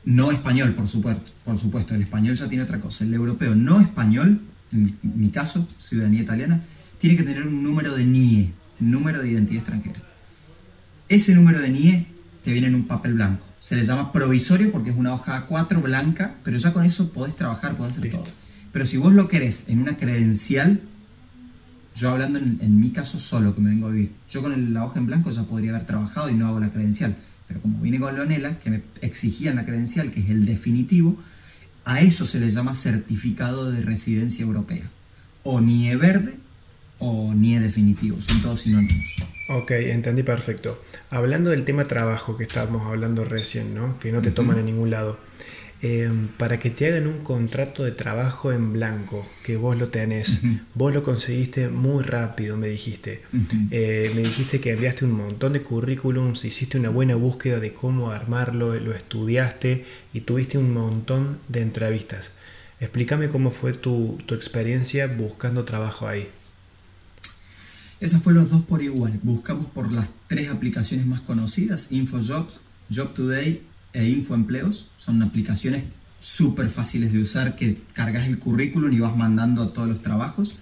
no 0.06 0.32
español, 0.32 0.74
por 0.74 0.88
supuesto, 0.88 1.32
por 1.46 1.58
supuesto, 1.58 1.96
el 1.96 2.02
español 2.02 2.36
ya 2.36 2.48
tiene 2.48 2.64
otra 2.64 2.80
cosa. 2.80 3.04
El 3.04 3.14
europeo 3.14 3.56
no 3.56 3.82
español, 3.82 4.42
en 4.72 4.98
mi 5.02 5.30
caso, 5.30 5.68
ciudadanía 5.78 6.22
italiana, 6.22 6.64
tiene 7.00 7.18
que 7.18 7.24
tener 7.24 7.46
un 7.46 7.62
número 7.62 7.96
de 7.96 8.06
NIE, 8.06 8.54
número 8.80 9.22
de 9.22 9.32
identidad 9.32 9.62
extranjera. 9.62 10.02
Ese 11.10 11.36
número 11.36 11.60
de 11.60 11.70
NIE 11.70 12.08
te 12.44 12.52
viene 12.52 12.68
en 12.68 12.76
un 12.76 12.88
papel 12.88 13.14
blanco. 13.14 13.46
Se 13.60 13.76
le 13.76 13.86
llama 13.86 14.12
provisorio 14.12 14.72
porque 14.72 14.90
es 14.90 14.96
una 14.96 15.14
hoja 15.14 15.48
A4 15.48 15.82
blanca, 15.82 16.36
pero 16.44 16.58
ya 16.58 16.74
con 16.74 16.86
eso 16.86 17.12
podés 17.12 17.36
trabajar, 17.36 17.76
podés 17.76 17.98
hacer 17.98 18.12
todo. 18.12 18.26
Pero 18.72 18.86
si 18.86 18.98
vos 18.98 19.14
lo 19.14 19.28
querés 19.28 19.70
en 19.70 19.80
una 19.80 19.98
credencial, 19.98 20.82
yo 21.96 22.10
hablando 22.10 22.40
en, 22.40 22.80
mi 22.80 22.92
caso 22.92 23.20
solo 23.20 23.54
que 23.54 23.62
me 23.62 23.70
vengo 23.70 23.88
a 23.88 23.92
vivir, 23.92 24.12
yo 24.30 24.42
con 24.42 24.74
la 24.74 24.86
hoja 24.86 25.00
en 25.00 25.06
blanco 25.06 25.32
ya 25.32 25.44
podría 25.44 25.72
haber 25.72 25.86
trabajado 25.86 26.30
y 26.30 26.34
no 26.34 26.48
hago 26.48 26.60
la 26.60 26.70
credencial. 26.70 27.16
Pero 27.48 27.62
como 27.62 27.80
vine 27.80 28.00
con 28.00 28.16
Leonela, 28.16 28.58
que 28.60 28.70
me 28.70 28.82
exigían 29.02 29.56
la 29.56 29.66
credencial, 29.66 30.12
que 30.12 30.22
es 30.22 30.30
el 30.30 30.46
definitivo, 30.46 31.18
a 31.86 32.00
eso 32.00 32.26
se 32.26 32.40
le 32.40 32.50
llama 32.50 32.74
certificado 32.74 33.72
de 33.72 33.82
residencia 33.82 34.44
europea. 34.44 34.90
O 35.44 35.60
NIE 35.62 35.96
verde 35.98 36.36
o 37.00 37.34
NIE 37.34 37.60
definitivo, 37.60 38.20
son 38.22 38.42
todos 38.42 38.62
sinónimos. 38.62 39.04
Ok, 39.50 39.72
entendí 39.72 40.24
perfecto. 40.24 40.82
Hablando 41.10 41.50
del 41.50 41.66
tema 41.66 41.86
trabajo 41.86 42.38
que 42.38 42.44
estábamos 42.44 42.88
hablando 42.88 43.26
recién, 43.26 43.76
¿no? 43.76 44.00
que 44.00 44.12
no 44.12 44.22
te 44.22 44.32
toman 44.32 44.58
en 44.58 44.66
ningún 44.66 44.90
lado, 44.90 45.20
em, 45.84 46.30
para 46.30 46.60
que 46.60 46.70
te 46.70 46.88
hagan 46.88 47.06
un 47.08 47.20
contrato 47.20 47.84
de 47.84 47.92
trabajo 47.92 48.52
en 48.52 48.74
blanco, 48.74 49.24
que 49.44 49.58
vos 49.58 49.78
lo 49.78 49.90
tenés, 49.90 50.42
vos 50.74 50.94
lo 50.94 51.04
conseguiste 51.04 51.68
muy 51.68 52.04
rápido, 52.04 52.58
me 52.58 52.70
dijiste. 52.70 53.22
Eh, 53.70 54.12
me 54.16 54.22
dijiste 54.22 54.60
que 54.60 54.72
enviaste 54.72 55.06
un 55.06 55.12
montón 55.12 55.54
de 55.54 55.62
currículums, 55.62 56.46
hiciste 56.46 56.80
una 56.80 56.90
buena 56.90 57.16
búsqueda 57.16 57.60
de 57.60 57.74
cómo 57.74 58.12
armarlo, 58.12 58.74
lo 58.80 58.94
estudiaste 58.94 59.86
y 60.14 60.22
tuviste 60.22 60.58
un 60.58 60.74
montón 60.74 61.38
de 61.50 61.62
entrevistas. 61.62 62.32
Explícame 62.80 63.28
cómo 63.28 63.52
fue 63.52 63.74
tu, 63.74 64.18
tu 64.26 64.34
experiencia 64.34 65.08
buscando 65.08 65.66
trabajo 65.66 66.08
ahí. 66.08 66.30
Esas 68.00 68.24
fueron 68.24 68.44
los 68.44 68.52
dos 68.52 68.62
por 68.64 68.82
igual. 68.82 69.20
Buscamos 69.22 69.68
por 69.68 69.92
las 69.92 70.10
tres 70.28 70.50
aplicaciones 70.50 71.06
más 71.06 71.22
conocidas, 71.22 71.92
InfoJobs, 71.92 72.60
Job 72.94 73.14
Today 73.14 73.62
e 73.94 74.10
InfoEmpleos. 74.10 74.92
Son 74.98 75.22
aplicaciones 75.22 75.84
súper 76.20 76.70
fáciles 76.70 77.12
de 77.12 77.20
usar 77.20 77.56
que 77.56 77.78
cargas 77.94 78.28
el 78.28 78.40
currículum 78.40 78.92
y 78.94 79.00
vas 79.00 79.16
mandando 79.16 79.62
a 79.64 79.74
todos 79.74 79.88
los 79.88 80.02
trabajos. 80.02 80.56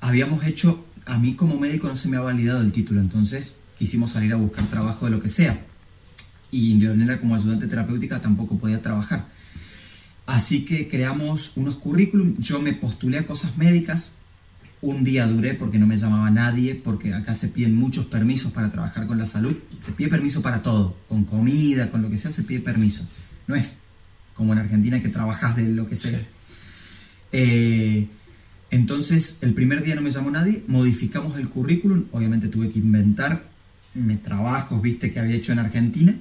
Habíamos 0.00 0.44
hecho, 0.44 0.84
a 1.04 1.18
mí 1.18 1.34
como 1.34 1.58
médico 1.58 1.88
no 1.88 1.96
se 1.96 2.08
me 2.08 2.16
ha 2.16 2.20
validado 2.20 2.60
el 2.60 2.72
título, 2.72 3.00
entonces 3.00 3.56
quisimos 3.78 4.12
salir 4.12 4.32
a 4.32 4.36
buscar 4.36 4.64
trabajo 4.66 5.06
de 5.06 5.10
lo 5.10 5.20
que 5.20 5.28
sea. 5.28 5.60
Y 6.50 6.74
Leonela 6.74 7.18
como 7.18 7.34
ayudante 7.34 7.66
terapéutica 7.66 8.20
tampoco 8.20 8.58
podía 8.58 8.80
trabajar. 8.80 9.26
Así 10.26 10.64
que 10.64 10.88
creamos 10.88 11.56
unos 11.56 11.76
currículum, 11.76 12.36
yo 12.38 12.60
me 12.60 12.72
postulé 12.74 13.18
a 13.18 13.26
cosas 13.26 13.56
médicas, 13.56 14.17
un 14.80 15.04
día 15.04 15.26
duré 15.26 15.54
porque 15.54 15.78
no 15.78 15.86
me 15.86 15.96
llamaba 15.96 16.30
nadie, 16.30 16.74
porque 16.74 17.14
acá 17.14 17.34
se 17.34 17.48
piden 17.48 17.74
muchos 17.74 18.06
permisos 18.06 18.52
para 18.52 18.70
trabajar 18.70 19.06
con 19.06 19.18
la 19.18 19.26
salud. 19.26 19.56
Se 19.84 19.92
pide 19.92 20.08
permiso 20.08 20.42
para 20.42 20.62
todo, 20.62 20.96
con 21.08 21.24
comida, 21.24 21.90
con 21.90 22.02
lo 22.02 22.10
que 22.10 22.18
sea, 22.18 22.30
se 22.30 22.42
pide 22.42 22.60
permiso. 22.60 23.06
No 23.46 23.54
es 23.54 23.72
como 24.34 24.52
en 24.52 24.60
Argentina 24.60 25.00
que 25.00 25.08
trabajas 25.08 25.56
de 25.56 25.68
lo 25.68 25.86
que 25.86 25.96
sea. 25.96 26.20
Eh, 27.32 28.08
entonces, 28.70 29.38
el 29.40 29.54
primer 29.54 29.82
día 29.82 29.94
no 29.94 30.02
me 30.02 30.10
llamó 30.10 30.30
nadie, 30.30 30.62
modificamos 30.68 31.38
el 31.38 31.48
currículum, 31.48 32.04
obviamente 32.12 32.48
tuve 32.48 32.70
que 32.70 32.78
inventar 32.78 33.48
me 33.94 34.16
trabajos, 34.16 34.80
viste, 34.80 35.12
que 35.12 35.20
había 35.20 35.34
hecho 35.34 35.52
en 35.52 35.58
Argentina, 35.58 36.14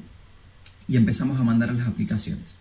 y 0.87 0.97
empezamos 0.97 1.39
a 1.39 1.43
mandar 1.43 1.73
las 1.73 1.87
aplicaciones. 1.87 2.55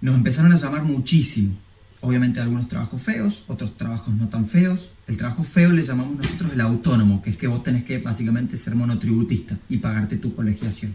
Nos 0.00 0.16
empezaron 0.16 0.52
a 0.52 0.56
llamar 0.56 0.82
muchísimo 0.82 1.56
obviamente 2.04 2.38
algunos 2.40 2.68
trabajos 2.68 3.00
feos, 3.00 3.44
otros 3.48 3.76
trabajos 3.76 4.14
no 4.14 4.28
tan 4.28 4.46
feos. 4.46 4.90
El 5.06 5.16
trabajo 5.16 5.42
feo 5.42 5.72
le 5.72 5.82
llamamos 5.82 6.16
nosotros 6.16 6.52
el 6.52 6.60
autónomo, 6.60 7.22
que 7.22 7.30
es 7.30 7.36
que 7.36 7.46
vos 7.46 7.62
tenés 7.62 7.84
que 7.84 7.98
básicamente 7.98 8.58
ser 8.58 8.74
monotributista 8.74 9.58
y 9.68 9.78
pagarte 9.78 10.18
tu 10.18 10.34
colegiación. 10.34 10.94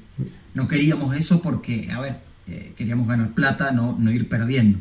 No 0.54 0.68
queríamos 0.68 1.16
eso 1.16 1.42
porque, 1.42 1.92
a 1.92 2.00
ver, 2.00 2.18
eh, 2.48 2.74
queríamos 2.78 3.08
ganar 3.08 3.34
plata, 3.34 3.72
no, 3.72 3.98
no 4.00 4.12
ir 4.12 4.30
perdiendo. 4.30 4.80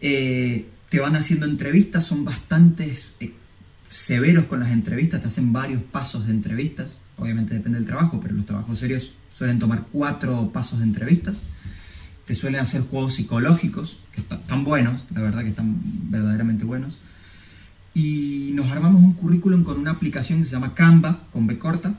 Eh, 0.00 0.68
te 0.90 1.00
van 1.00 1.16
haciendo 1.16 1.46
entrevistas, 1.46 2.04
son 2.04 2.24
bastante 2.24 2.94
eh, 3.20 3.32
severos 3.88 4.44
con 4.44 4.60
las 4.60 4.70
entrevistas, 4.70 5.22
te 5.22 5.28
hacen 5.28 5.52
varios 5.52 5.82
pasos 5.82 6.26
de 6.26 6.32
entrevistas, 6.32 7.00
obviamente 7.16 7.54
depende 7.54 7.78
del 7.78 7.88
trabajo, 7.88 8.20
pero 8.20 8.34
los 8.34 8.44
trabajos 8.44 8.78
serios 8.78 9.16
suelen 9.28 9.58
tomar 9.58 9.86
cuatro 9.90 10.50
pasos 10.52 10.80
de 10.80 10.84
entrevistas 10.84 11.42
te 12.26 12.34
suelen 12.34 12.60
hacer 12.60 12.82
juegos 12.82 13.14
psicológicos, 13.14 14.00
que 14.12 14.20
están 14.20 14.64
buenos, 14.64 15.06
la 15.14 15.22
verdad 15.22 15.42
que 15.42 15.50
están 15.50 15.76
verdaderamente 16.10 16.64
buenos. 16.64 16.98
Y 17.94 18.50
nos 18.54 18.70
armamos 18.70 19.00
un 19.00 19.12
currículum 19.12 19.62
con 19.62 19.78
una 19.78 19.92
aplicación 19.92 20.40
que 20.40 20.44
se 20.44 20.52
llama 20.52 20.74
Canva, 20.74 21.20
con 21.32 21.46
B 21.46 21.56
corta, 21.56 21.94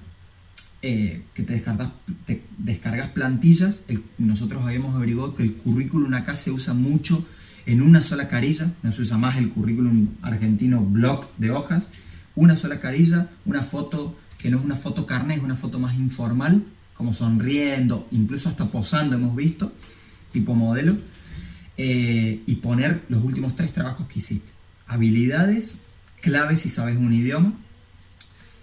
eh, 0.81 1.23
que 1.33 1.43
te 1.43 1.53
descargas, 1.53 1.89
te 2.25 2.43
descargas 2.57 3.09
plantillas. 3.09 3.85
nosotros 4.17 4.63
habíamos 4.63 4.95
averiguado 4.95 5.33
que 5.33 5.43
el 5.43 5.53
currículum 5.53 6.13
acá 6.13 6.35
se 6.35 6.51
usa 6.51 6.73
mucho 6.73 7.25
en 7.65 7.81
una 7.81 8.03
sola 8.03 8.27
carilla, 8.27 8.73
no 8.83 8.91
se 8.91 9.03
usa 9.03 9.17
más 9.17 9.37
el 9.37 9.49
currículum 9.49 10.09
argentino 10.21 10.81
block 10.81 11.29
de 11.37 11.51
hojas, 11.51 11.89
una 12.35 12.57
sola 12.57 12.81
carilla, 12.81 13.29
una 13.45 13.63
foto 13.63 14.17
que 14.37 14.49
no 14.49 14.59
es 14.59 14.65
una 14.65 14.75
foto 14.75 15.05
carne, 15.05 15.35
es 15.35 15.41
una 15.43 15.55
foto 15.55 15.79
más 15.79 15.95
informal, 15.95 16.63
como 16.93 17.13
sonriendo, 17.13 18.07
incluso 18.11 18.49
hasta 18.49 18.65
posando 18.65 19.15
hemos 19.15 19.35
visto 19.35 19.71
tipo 20.31 20.53
modelo, 20.53 20.97
eh, 21.77 22.41
y 22.45 22.55
poner 22.55 23.03
los 23.09 23.23
últimos 23.23 23.55
tres 23.55 23.71
trabajos 23.71 24.07
que 24.07 24.19
hiciste. 24.19 24.51
Habilidades, 24.87 25.79
claves 26.21 26.61
si 26.61 26.69
sabes 26.69 26.97
un 26.97 27.13
idioma, 27.13 27.53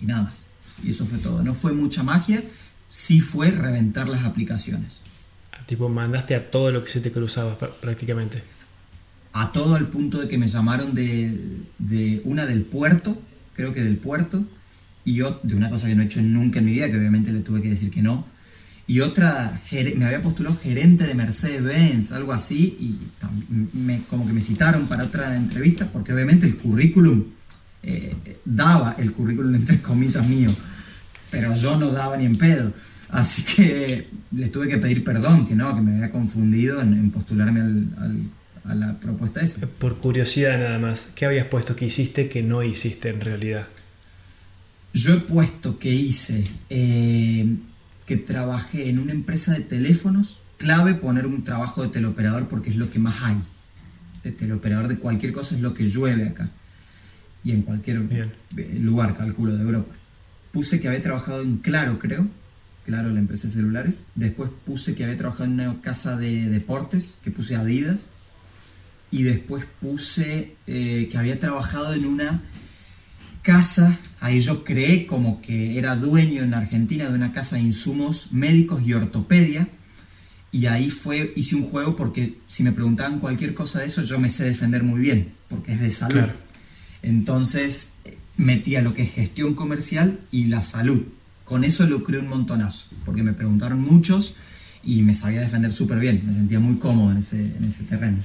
y 0.01 0.07
nada 0.07 0.23
más. 0.23 0.47
Y 0.83 0.91
eso 0.91 1.07
fue 1.07 1.19
todo. 1.19 1.43
No 1.43 1.55
fue 1.55 1.73
mucha 1.73 2.03
magia, 2.03 2.43
sí 2.91 3.21
fue 3.21 3.51
reventar 3.51 4.09
las 4.09 4.25
aplicaciones. 4.25 4.99
Tipo, 5.67 5.89
mandaste 5.89 6.35
a 6.35 6.51
todo 6.51 6.71
lo 6.73 6.85
que 6.85 6.91
se 6.91 7.01
te 7.01 7.11
cruzaba 7.11 7.57
prácticamente. 7.57 8.43
A 9.33 9.51
todo 9.53 9.77
el 9.77 9.87
punto 9.87 10.21
de 10.21 10.29
que 10.29 10.39
me 10.39 10.47
llamaron 10.47 10.95
de, 10.95 11.37
de 11.79 12.21
una 12.25 12.45
del 12.47 12.63
puerto, 12.63 13.21
creo 13.55 13.73
que 13.73 13.83
del 13.83 13.97
puerto, 13.97 14.45
y 15.05 15.15
yo 15.15 15.41
de 15.43 15.55
una 15.55 15.71
cosa 15.71 15.87
que 15.87 15.95
no 15.95 16.03
he 16.03 16.07
hecho 16.07 16.21
nunca 16.23 16.59
en 16.59 16.67
mi 16.67 16.73
vida, 16.73 16.91
que 16.91 16.99
obviamente 16.99 17.33
le 17.33 17.41
tuve 17.41 17.63
que 17.63 17.71
decir 17.71 17.91
que 17.91 18.03
no, 18.03 18.27
y 18.87 19.01
otra 19.01 19.61
me 19.97 20.05
había 20.05 20.21
postulado 20.21 20.57
gerente 20.57 21.05
de 21.05 21.15
Mercedes-Benz, 21.15 22.13
algo 22.13 22.33
así, 22.33 22.77
y 22.79 22.99
me, 23.73 24.03
como 24.11 24.27
que 24.27 24.33
me 24.33 24.43
citaron 24.43 24.87
para 24.87 25.05
otra 25.05 25.35
entrevista, 25.37 25.89
porque 25.91 26.13
obviamente 26.13 26.47
el 26.47 26.57
currículum 26.57 27.25
eh, 27.83 28.15
daba 28.45 28.97
el 28.99 29.13
currículum 29.13 29.55
entre 29.55 29.81
comillas 29.81 30.27
mío, 30.27 30.51
pero 31.31 31.55
yo 31.55 31.79
no 31.79 31.91
daba 31.91 32.17
ni 32.17 32.27
en 32.27 32.37
pedo. 32.37 32.73
Así 33.09 33.43
que 33.43 34.09
les 34.33 34.53
tuve 34.53 34.69
que 34.69 34.79
pedir 34.79 35.03
perdón, 35.03 35.47
que 35.47 35.55
no, 35.55 35.75
que 35.75 35.81
me 35.81 35.95
había 35.95 36.11
confundido 36.11 36.81
en, 36.83 37.11
postularme 37.11 37.89
a 38.65 38.75
la 38.75 38.99
propuesta 38.99 39.41
esa. 39.41 39.67
Por 39.67 39.99
curiosidad 39.99 40.59
nada 40.59 40.79
más, 40.79 41.09
¿qué 41.15 41.25
habías 41.25 41.47
puesto 41.47 41.75
que 41.75 41.87
hiciste 41.87 42.29
que 42.29 42.43
no 42.43 42.63
hiciste 42.63 43.09
en 43.09 43.21
realidad? 43.21 43.67
Yo 44.93 45.15
he 45.15 45.21
puesto 45.21 45.79
que 45.79 45.91
hice 45.91 46.45
eh, 46.71 47.47
que 48.07 48.17
trabajé 48.17 48.91
en 48.91 48.99
una 48.99 49.13
empresa 49.13 49.53
de 49.53 49.61
teléfonos, 49.61 50.41
clave 50.59 50.95
poner 50.95 51.27
un 51.27 51.45
trabajo 51.45 51.83
de 51.83 51.89
teleoperador 51.89 52.49
porque 52.49 52.71
es 52.71 52.77
lo 52.77 52.91
que 52.91 52.99
más 52.99 53.17
hay. 53.23 53.37
De 54.23 54.33
teleoperador 54.33 54.89
de 54.89 54.99
cualquier 54.99 55.33
cosa 55.33 55.55
es 55.55 55.61
lo 55.61 55.75
que 55.75 55.89
llueve 55.89 56.29
acá. 56.29 56.51
Y 57.43 57.53
en 57.53 57.63
cualquier 57.63 58.01
lugar, 58.81 59.17
calculo, 59.17 59.55
de 59.55 59.63
Europa. 59.63 59.95
Puse 60.53 60.81
que 60.81 60.89
había 60.89 61.03
trabajado 61.03 61.43
en 61.43 61.59
Claro, 61.59 61.99
creo. 61.99 62.27
Claro, 62.85 63.11
la 63.11 63.19
empresa 63.19 63.49
de 63.49 63.55
celulares. 63.55 64.07
Después 64.15 64.51
puse 64.65 64.95
que 64.95 65.05
había 65.05 65.17
trabajado 65.17 65.45
en 65.45 65.61
una 65.61 65.81
casa 65.81 66.17
de 66.17 66.49
deportes, 66.49 67.17
que 67.23 67.31
puse 67.31 67.57
Adidas. 67.57 68.11
Y 69.11 69.23
después 69.23 69.67
puse 69.81 70.57
eh, 70.67 71.09
que 71.11 71.19
había 71.19 71.39
trabajado 71.39 71.95
en 71.95 72.07
una 72.07 72.41
casa, 73.45 73.97
ahí 74.21 74.41
yo 74.41 74.65
creé 74.65 75.07
como 75.07 75.41
que 75.43 75.79
era 75.79 75.95
dueño 75.97 76.43
en 76.43 76.55
Argentina 76.55 77.09
de 77.09 77.15
una 77.15 77.33
casa 77.33 77.57
de 77.57 77.63
insumos 77.63 78.33
médicos 78.33 78.83
y 78.85 78.95
ortopedia. 78.95 79.69
Y 80.51 80.67
ahí 80.67 80.89
fue, 80.89 81.33
hice 81.37 81.55
un 81.55 81.65
juego 81.65 81.95
porque 81.95 82.39
si 82.49 82.63
me 82.63 82.73
preguntaban 82.73 83.21
cualquier 83.21 83.55
cosa 83.55 83.81
de 83.81 83.87
eso, 83.87 84.03
yo 84.03 84.19
me 84.19 84.31
sé 84.31 84.45
defender 84.45 84.83
muy 84.83 85.01
bien, 85.01 85.35
porque 85.49 85.73
es 85.73 85.81
de 85.81 85.93
salud. 85.93 86.25
Entonces 87.03 87.91
metía 88.37 88.81
lo 88.81 88.95
que 88.95 89.03
es 89.03 89.13
gestión 89.13 89.55
comercial 89.55 90.21
y 90.33 90.47
la 90.47 90.63
salud. 90.63 91.03
Con 91.45 91.65
eso 91.65 91.87
lo 91.87 92.03
creé 92.03 92.21
un 92.21 92.29
montonazo, 92.29 92.87
porque 93.05 93.23
me 93.23 93.35
preguntaron 93.35 93.81
muchos 93.81 94.37
y 94.83 95.03
me 95.03 95.15
sabía 95.15 95.41
defender 95.41 95.73
súper 95.73 95.99
bien, 95.99 96.23
me 96.25 96.33
sentía 96.33 96.61
muy 96.61 96.77
cómodo 96.77 97.13
en 97.13 97.19
ese, 97.19 97.41
en 97.41 97.65
ese 97.65 97.85
terreno. 97.85 98.19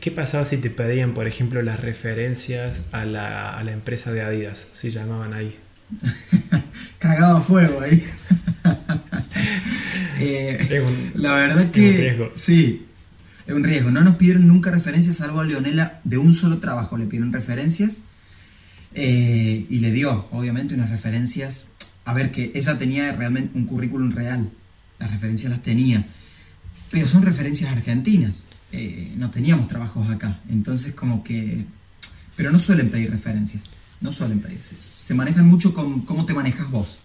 ¿Qué 0.00 0.10
pasaba 0.10 0.44
si 0.44 0.56
te 0.56 0.70
pedían, 0.70 1.14
por 1.14 1.26
ejemplo, 1.26 1.62
las 1.62 1.80
referencias 1.80 2.86
a 2.92 3.04
la, 3.04 3.56
a 3.56 3.62
la 3.62 3.72
empresa 3.72 4.12
de 4.12 4.22
Adidas, 4.22 4.68
si 4.72 4.90
llamaban 4.90 5.32
ahí? 5.32 5.56
Cagaba 6.98 7.40
fuego 7.40 7.80
ahí. 7.80 8.02
Eh, 10.18 11.12
la 11.14 11.34
verdad 11.34 11.70
que... 11.70 11.90
Es 11.90 11.94
un 11.94 12.00
riesgo. 12.00 12.30
Sí, 12.34 12.86
es 13.46 13.54
un 13.54 13.64
riesgo. 13.64 13.90
No 13.90 14.02
nos 14.02 14.16
pidieron 14.16 14.48
nunca 14.48 14.70
referencias, 14.70 15.16
salvo 15.16 15.40
a 15.40 15.44
Leonela 15.44 16.00
de 16.04 16.16
un 16.16 16.34
solo 16.34 16.58
trabajo. 16.58 16.96
Le 16.96 17.04
pidieron 17.04 17.34
referencias 17.34 17.98
eh, 18.94 19.66
y 19.68 19.78
le 19.80 19.92
dio, 19.92 20.26
obviamente, 20.30 20.74
unas 20.74 20.90
referencias. 20.90 21.66
A 22.06 22.14
ver, 22.14 22.30
que 22.30 22.50
ella 22.54 22.78
tenía 22.78 23.12
realmente 23.12 23.58
un 23.58 23.66
currículum 23.66 24.10
real. 24.10 24.50
Las 24.98 25.10
referencias 25.10 25.50
las 25.50 25.62
tenía. 25.62 26.06
Pero 26.90 27.08
son 27.08 27.22
referencias 27.22 27.70
argentinas. 27.70 28.46
Eh, 28.76 29.12
no 29.16 29.30
teníamos 29.30 29.68
trabajos 29.68 30.08
acá. 30.10 30.40
Entonces 30.48 30.94
como 30.94 31.24
que... 31.24 31.64
Pero 32.36 32.52
no 32.52 32.58
suelen 32.58 32.90
pedir 32.90 33.10
referencias, 33.10 33.62
no 34.02 34.12
suelen 34.12 34.40
pedirse. 34.40 34.76
Se 34.78 35.14
manejan 35.14 35.46
mucho 35.46 35.72
con 35.72 36.02
cómo 36.02 36.26
te 36.26 36.34
manejas 36.34 36.70
vos. 36.70 36.98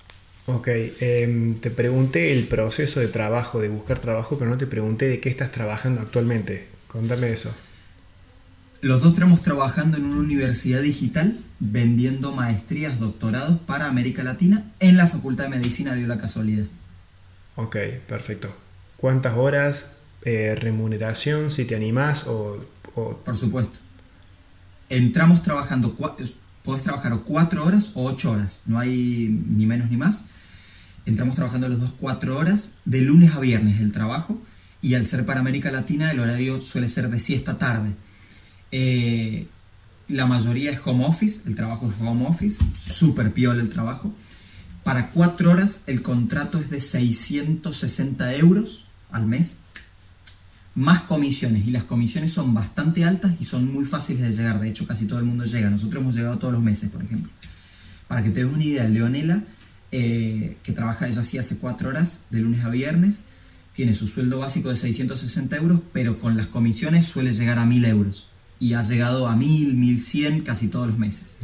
Ok, 0.48 0.68
em, 1.00 1.56
te 1.60 1.72
pregunté 1.72 2.34
el 2.34 2.48
proceso 2.48 3.00
de 3.00 3.08
trabajo, 3.08 3.62
de 3.62 3.70
buscar 3.70 4.00
trabajo, 4.00 4.38
pero 4.38 4.52
no 4.52 4.58
te 4.58 4.68
pregunté 4.68 5.08
de 5.08 5.22
qué 5.22 5.30
estás 5.30 5.52
trabajando 5.52 6.02
actualmente. 6.02 6.68
Contame 6.88 7.32
eso. 7.32 7.54
Los 8.82 9.02
dos 9.02 9.14
estamos 9.14 9.44
trabajando 9.44 9.98
en 9.98 10.06
una 10.06 10.20
universidad 10.20 10.82
digital 10.82 11.38
vendiendo 11.60 12.34
maestrías, 12.34 13.00
doctorados 13.00 13.60
para 13.60 13.88
América 13.88 14.24
Latina 14.24 14.72
en 14.80 14.98
la 14.98 15.08
Facultad 15.08 15.46
de 15.46 15.52
Medicina 15.52 15.94
de 15.94 16.08
la 16.08 16.18
casualidad. 16.18 16.66
Ok, 17.56 17.78
perfecto. 18.08 18.54
¿Cuántas 18.98 19.38
horas? 19.38 19.98
Eh, 20.24 20.56
remuneración 20.56 21.50
si 21.50 21.66
te 21.66 21.76
animás 21.76 22.26
o, 22.28 22.64
Por 22.94 23.38
supuesto. 23.38 23.80
Entramos 24.90 25.42
trabajando, 25.42 25.96
puedes 26.64 26.84
trabajar 26.84 27.14
o 27.14 27.24
cuatro 27.24 27.66
horas 27.66 27.92
o 27.96 28.04
ocho 28.04 28.32
horas, 28.32 28.62
no 28.66 28.78
hay 28.78 29.30
ni 29.30 29.66
menos 29.66 29.90
ni 29.90 29.98
más. 29.98 30.26
Entramos 31.06 31.36
trabajando 31.36 31.70
los 31.70 31.80
dos 31.80 31.94
cuatro 31.98 32.38
horas, 32.38 32.74
de 32.86 33.02
lunes 33.02 33.34
a 33.34 33.40
viernes 33.40 33.80
el 33.80 33.92
trabajo, 33.92 34.40
y 34.82 34.96
al 34.96 35.06
ser 35.06 35.26
para 35.26 35.40
América 35.40 35.72
Latina 35.72 36.12
el 36.12 36.20
horario 36.20 36.60
suele 36.60 36.90
ser 36.90 37.10
de 37.10 37.20
siesta 37.20 37.58
tarde. 37.58 37.92
Eh, 38.72 39.48
la 40.10 40.26
mayoría 40.26 40.72
es 40.72 40.80
home 40.86 41.06
office, 41.06 41.48
el 41.48 41.56
trabajo 41.56 41.90
es 41.90 42.06
home 42.06 42.28
office, 42.28 42.62
súper 42.86 43.32
piola 43.32 43.62
el 43.62 43.70
trabajo. 43.70 44.14
Para 44.84 45.12
cuatro 45.12 45.52
horas 45.52 45.84
el 45.88 46.02
contrato 46.02 46.60
es 46.60 46.70
de 46.70 46.82
660 46.82 48.36
euros 48.36 48.88
al 49.10 49.26
mes 49.26 49.60
más 50.76 51.02
comisiones 51.02 51.68
y 51.68 51.72
las 51.72 51.84
comisiones 51.84 52.32
son 52.32 52.54
bastante 52.54 53.04
altas 53.04 53.34
y 53.40 53.46
son 53.46 53.72
muy 53.72 53.86
fáciles 53.86 54.22
de 54.22 54.32
llegar. 54.32 54.60
De 54.60 54.70
hecho, 54.70 54.88
casi 54.88 55.06
todo 55.06 55.20
el 55.20 55.26
mundo 55.26 55.44
llega. 55.46 55.70
Nosotros 55.70 56.02
hemos 56.02 56.16
llegado 56.16 56.38
todos 56.38 56.54
los 56.54 56.64
meses, 56.64 56.90
por 56.90 57.04
ejemplo. 57.04 57.32
Para 58.08 58.24
que 58.24 58.30
te 58.30 58.44
des 58.44 58.54
una 58.54 58.64
idea, 58.64 58.88
Leonela, 58.88 59.44
eh, 59.92 60.58
que 60.64 60.72
trabaja 60.72 61.08
ella 61.08 61.22
así 61.22 61.38
hace 61.38 61.58
cuatro 61.58 61.90
horas, 61.90 62.26
de 62.30 62.40
lunes 62.40 62.64
a 62.64 62.70
viernes, 62.70 63.24
tiene 63.74 63.94
su 63.94 64.08
sueldo 64.08 64.40
básico 64.40 64.70
de 64.70 64.76
660 64.76 65.56
euros, 65.58 65.82
pero 65.94 66.20
con 66.20 66.38
las 66.38 66.48
comisiones 66.48 67.06
suele 67.06 67.34
llegar 67.34 67.60
a 67.60 67.66
1000 67.66 67.86
euros. 67.86 68.28
Y 68.60 68.74
ha 68.74 68.82
llegado 68.82 69.28
a 69.28 69.36
1000, 69.36 69.76
1100 69.76 70.42
casi 70.42 70.68
todos 70.68 70.88
los 70.88 70.98
meses. 70.98 71.38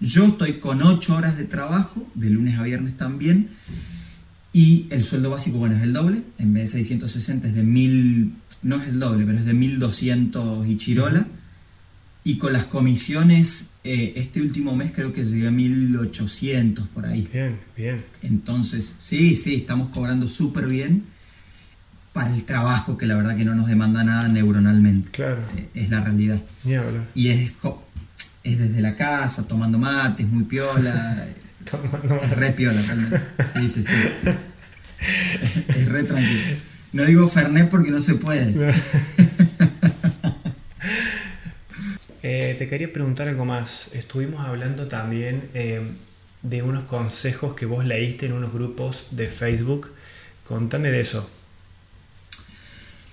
Yo 0.00 0.26
estoy 0.26 0.54
con 0.54 0.82
8 0.82 1.16
horas 1.16 1.36
de 1.36 1.44
trabajo, 1.44 2.06
de 2.14 2.30
lunes 2.30 2.58
a 2.58 2.62
viernes 2.62 2.96
también, 2.96 3.50
y 4.52 4.86
el 4.90 5.02
sueldo 5.02 5.30
básico, 5.30 5.58
bueno, 5.58 5.76
es 5.76 5.82
el 5.82 5.92
doble, 5.92 6.22
en 6.38 6.52
vez 6.52 6.72
de 6.72 6.78
660 6.78 7.48
es 7.48 7.54
de 7.54 7.62
1000 7.62 8.32
no 8.62 8.76
es 8.76 8.88
el 8.88 9.00
doble, 9.00 9.24
pero 9.26 9.38
es 9.38 9.44
de 9.44 9.54
1200 9.54 10.66
y 10.66 10.76
chirola. 10.76 11.26
Y 12.24 12.38
con 12.38 12.52
las 12.52 12.66
comisiones, 12.66 13.70
eh, 13.82 14.12
este 14.16 14.40
último 14.40 14.76
mes 14.76 14.92
creo 14.92 15.12
que 15.12 15.24
llegué 15.24 15.48
a 15.48 15.50
1800 15.50 16.86
por 16.88 17.06
ahí. 17.06 17.28
Bien, 17.32 17.58
bien. 17.76 17.96
Entonces, 18.22 18.94
sí, 19.00 19.34
sí, 19.34 19.56
estamos 19.56 19.88
cobrando 19.88 20.28
súper 20.28 20.66
bien 20.66 21.04
para 22.12 22.32
el 22.32 22.44
trabajo 22.44 22.96
que 22.96 23.06
la 23.06 23.16
verdad 23.16 23.36
que 23.36 23.44
no 23.44 23.54
nos 23.54 23.66
demanda 23.66 24.04
nada 24.04 24.28
neuronalmente. 24.28 25.10
Claro. 25.10 25.42
Eh, 25.56 25.68
es 25.74 25.90
la 25.90 26.00
realidad. 26.00 26.40
y 27.14 27.28
es, 27.28 27.52
es 28.44 28.58
desde 28.58 28.80
la 28.80 28.94
casa, 28.94 29.48
tomando 29.48 29.78
mate, 29.78 30.22
es 30.22 30.28
muy 30.28 30.44
piola. 30.44 31.26
es 32.22 32.30
re 32.36 32.52
piola 32.52 32.80
realmente. 32.82 33.20
Sí, 33.52 33.68
sí, 33.68 33.82
sí. 33.82 33.92
es 35.68 35.88
re 35.88 36.04
tranquilo. 36.04 36.71
No 36.92 37.06
digo 37.06 37.26
Fernet 37.26 37.70
porque 37.70 37.90
no 37.90 38.00
se 38.00 38.14
puede. 38.14 38.74
Eh, 42.24 42.54
te 42.56 42.68
quería 42.68 42.92
preguntar 42.92 43.26
algo 43.26 43.44
más. 43.44 43.90
Estuvimos 43.94 44.46
hablando 44.46 44.86
también 44.86 45.42
eh, 45.54 45.80
de 46.42 46.62
unos 46.62 46.84
consejos 46.84 47.54
que 47.54 47.66
vos 47.66 47.84
leíste 47.84 48.26
en 48.26 48.32
unos 48.32 48.52
grupos 48.52 49.08
de 49.10 49.26
Facebook. 49.26 49.90
Contame 50.46 50.92
de 50.92 51.00
eso. 51.00 51.28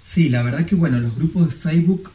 Sí, 0.03 0.29
la 0.29 0.43
verdad 0.43 0.63
que 0.63 0.75
bueno, 0.75 0.99
los 0.99 1.15
grupos 1.15 1.47
de 1.47 1.51
Facebook 1.51 2.11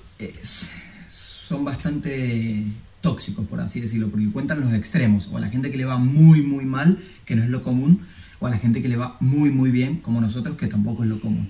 son 1.08 1.64
bastante 1.64 2.64
tóxicos, 3.00 3.44
por 3.46 3.60
así 3.60 3.80
decirlo, 3.80 4.08
porque 4.08 4.30
cuentan 4.30 4.60
los 4.60 4.72
extremos, 4.72 5.28
o 5.32 5.36
a 5.36 5.40
la 5.40 5.48
gente 5.48 5.70
que 5.72 5.76
le 5.76 5.84
va 5.84 5.98
muy, 5.98 6.42
muy 6.42 6.64
mal, 6.64 6.98
que 7.24 7.34
no 7.34 7.42
es 7.42 7.50
lo 7.50 7.60
común, 7.60 8.06
o 8.40 8.46
a 8.46 8.50
la 8.50 8.58
gente 8.58 8.82
que 8.82 8.88
le 8.88 8.96
va 8.96 9.16
muy 9.20 9.50
muy 9.50 9.70
bien, 9.70 9.98
como 9.98 10.20
nosotros, 10.20 10.56
que 10.56 10.66
tampoco 10.66 11.02
es 11.02 11.08
lo 11.08 11.20
común. 11.20 11.48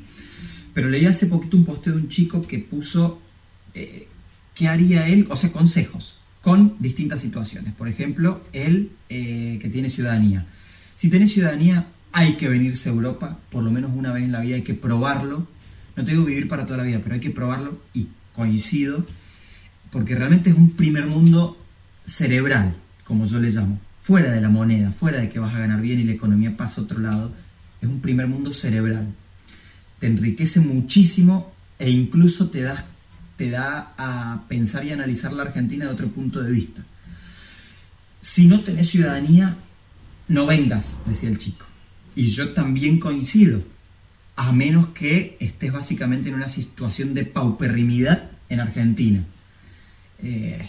Pero 0.73 0.89
leí 0.89 1.07
hace 1.07 1.27
poquito 1.27 1.57
un 1.57 1.65
posteo 1.65 1.95
de 1.95 2.03
un 2.03 2.09
chico 2.09 2.43
que 2.43 2.59
puso 2.59 3.21
eh, 3.75 4.09
qué 4.55 4.69
haría 4.69 5.09
él, 5.09 5.27
o 5.31 5.37
sea, 5.37 5.53
consejos 5.53 6.19
con 6.41 6.77
distintas 6.79 7.21
situaciones. 7.21 7.73
Por 7.73 7.89
ejemplo, 7.89 8.43
él 8.53 8.91
eh, 9.09 9.59
que 9.63 9.69
tiene 9.69 9.89
ciudadanía. 9.89 10.47
Si 10.95 11.09
tiene 11.09 11.27
ciudadanía, 11.27 11.89
hay 12.13 12.35
que 12.35 12.49
venirse 12.49 12.89
a 12.89 12.93
Europa, 12.93 13.39
por 13.51 13.65
lo 13.65 13.71
menos 13.71 13.93
una 13.95 14.13
vez 14.13 14.25
en 14.25 14.33
la 14.33 14.41
vida 14.41 14.57
hay 14.57 14.63
que 14.63 14.75
probarlo. 14.75 15.47
No 15.97 16.05
te 16.05 16.11
digo 16.11 16.25
vivir 16.25 16.49
para 16.49 16.67
toda 16.67 16.79
la 16.79 16.85
vida, 16.85 17.01
pero 17.03 17.15
hay 17.15 17.21
que 17.21 17.31
probarlo 17.31 17.79
y 17.95 18.09
coincido, 18.35 19.07
porque 19.91 20.15
realmente 20.15 20.51
es 20.51 20.57
un 20.57 20.71
primer 20.71 21.07
mundo 21.07 21.57
cerebral, 22.05 22.77
como 23.05 23.25
yo 23.27 23.39
le 23.41 23.51
llamo 23.51 23.81
fuera 24.05 24.33
de 24.33 24.41
la 24.43 24.51
moneda, 24.51 24.93
fuera 24.93 25.19
de 25.19 25.31
que 25.31 25.39
vas 25.39 25.55
a 25.55 25.59
ganar 25.59 25.81
bien 25.81 25.99
y 25.99 26.05
la 26.05 26.13
economía 26.13 26.59
pasa 26.59 26.83
a 26.83 26.85
otro 26.85 27.01
lado, 27.01 27.33
es 27.81 27.89
un 27.89 28.01
primer 28.03 28.27
mundo 28.27 28.53
cerebral. 28.53 29.15
Te 29.99 30.07
enriquece 30.07 30.61
muchísimo 30.61 31.55
e 31.79 31.89
incluso 31.89 32.51
te 32.51 32.61
da, 32.61 32.85
te 33.39 33.49
da 33.49 33.95
a 33.97 34.45
pensar 34.47 34.85
y 34.85 34.93
analizar 34.93 35.33
la 35.33 35.45
Argentina 35.45 35.87
de 35.87 35.91
otro 35.91 36.09
punto 36.09 36.43
de 36.43 36.53
vista. 36.53 36.85
Si 38.21 38.47
no 38.47 38.61
tenés 38.61 38.91
ciudadanía, 38.91 39.57
no 40.29 40.45
vengas, 40.45 40.99
decía 41.07 41.31
el 41.31 41.39
chico. 41.39 41.65
Y 42.15 42.27
yo 42.27 42.53
también 42.53 43.01
coincido. 43.01 43.63
a 44.37 44.53
menos 44.53 44.89
que 44.89 45.39
estés 45.41 45.73
básicamente 45.73 46.29
en 46.29 46.35
una 46.35 46.49
situación 46.49 47.15
de 47.15 47.25
pauperrimidad 47.25 48.33
en 48.51 48.61
Argentina. 48.61 49.25
Eh, 50.23 50.63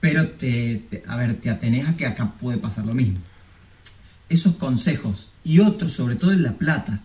pero 0.00 0.28
te, 0.28 1.02
a 1.06 1.16
ver, 1.16 1.36
te 1.36 1.50
atenés 1.50 1.88
a 1.88 1.96
que 1.96 2.06
acá 2.06 2.32
puede 2.32 2.58
pasar 2.58 2.86
lo 2.86 2.92
mismo. 2.92 3.18
Esos 4.28 4.56
consejos 4.56 5.30
y 5.44 5.60
otros, 5.60 5.92
sobre 5.92 6.16
todo 6.16 6.32
en 6.32 6.42
La 6.42 6.52
Plata. 6.52 7.00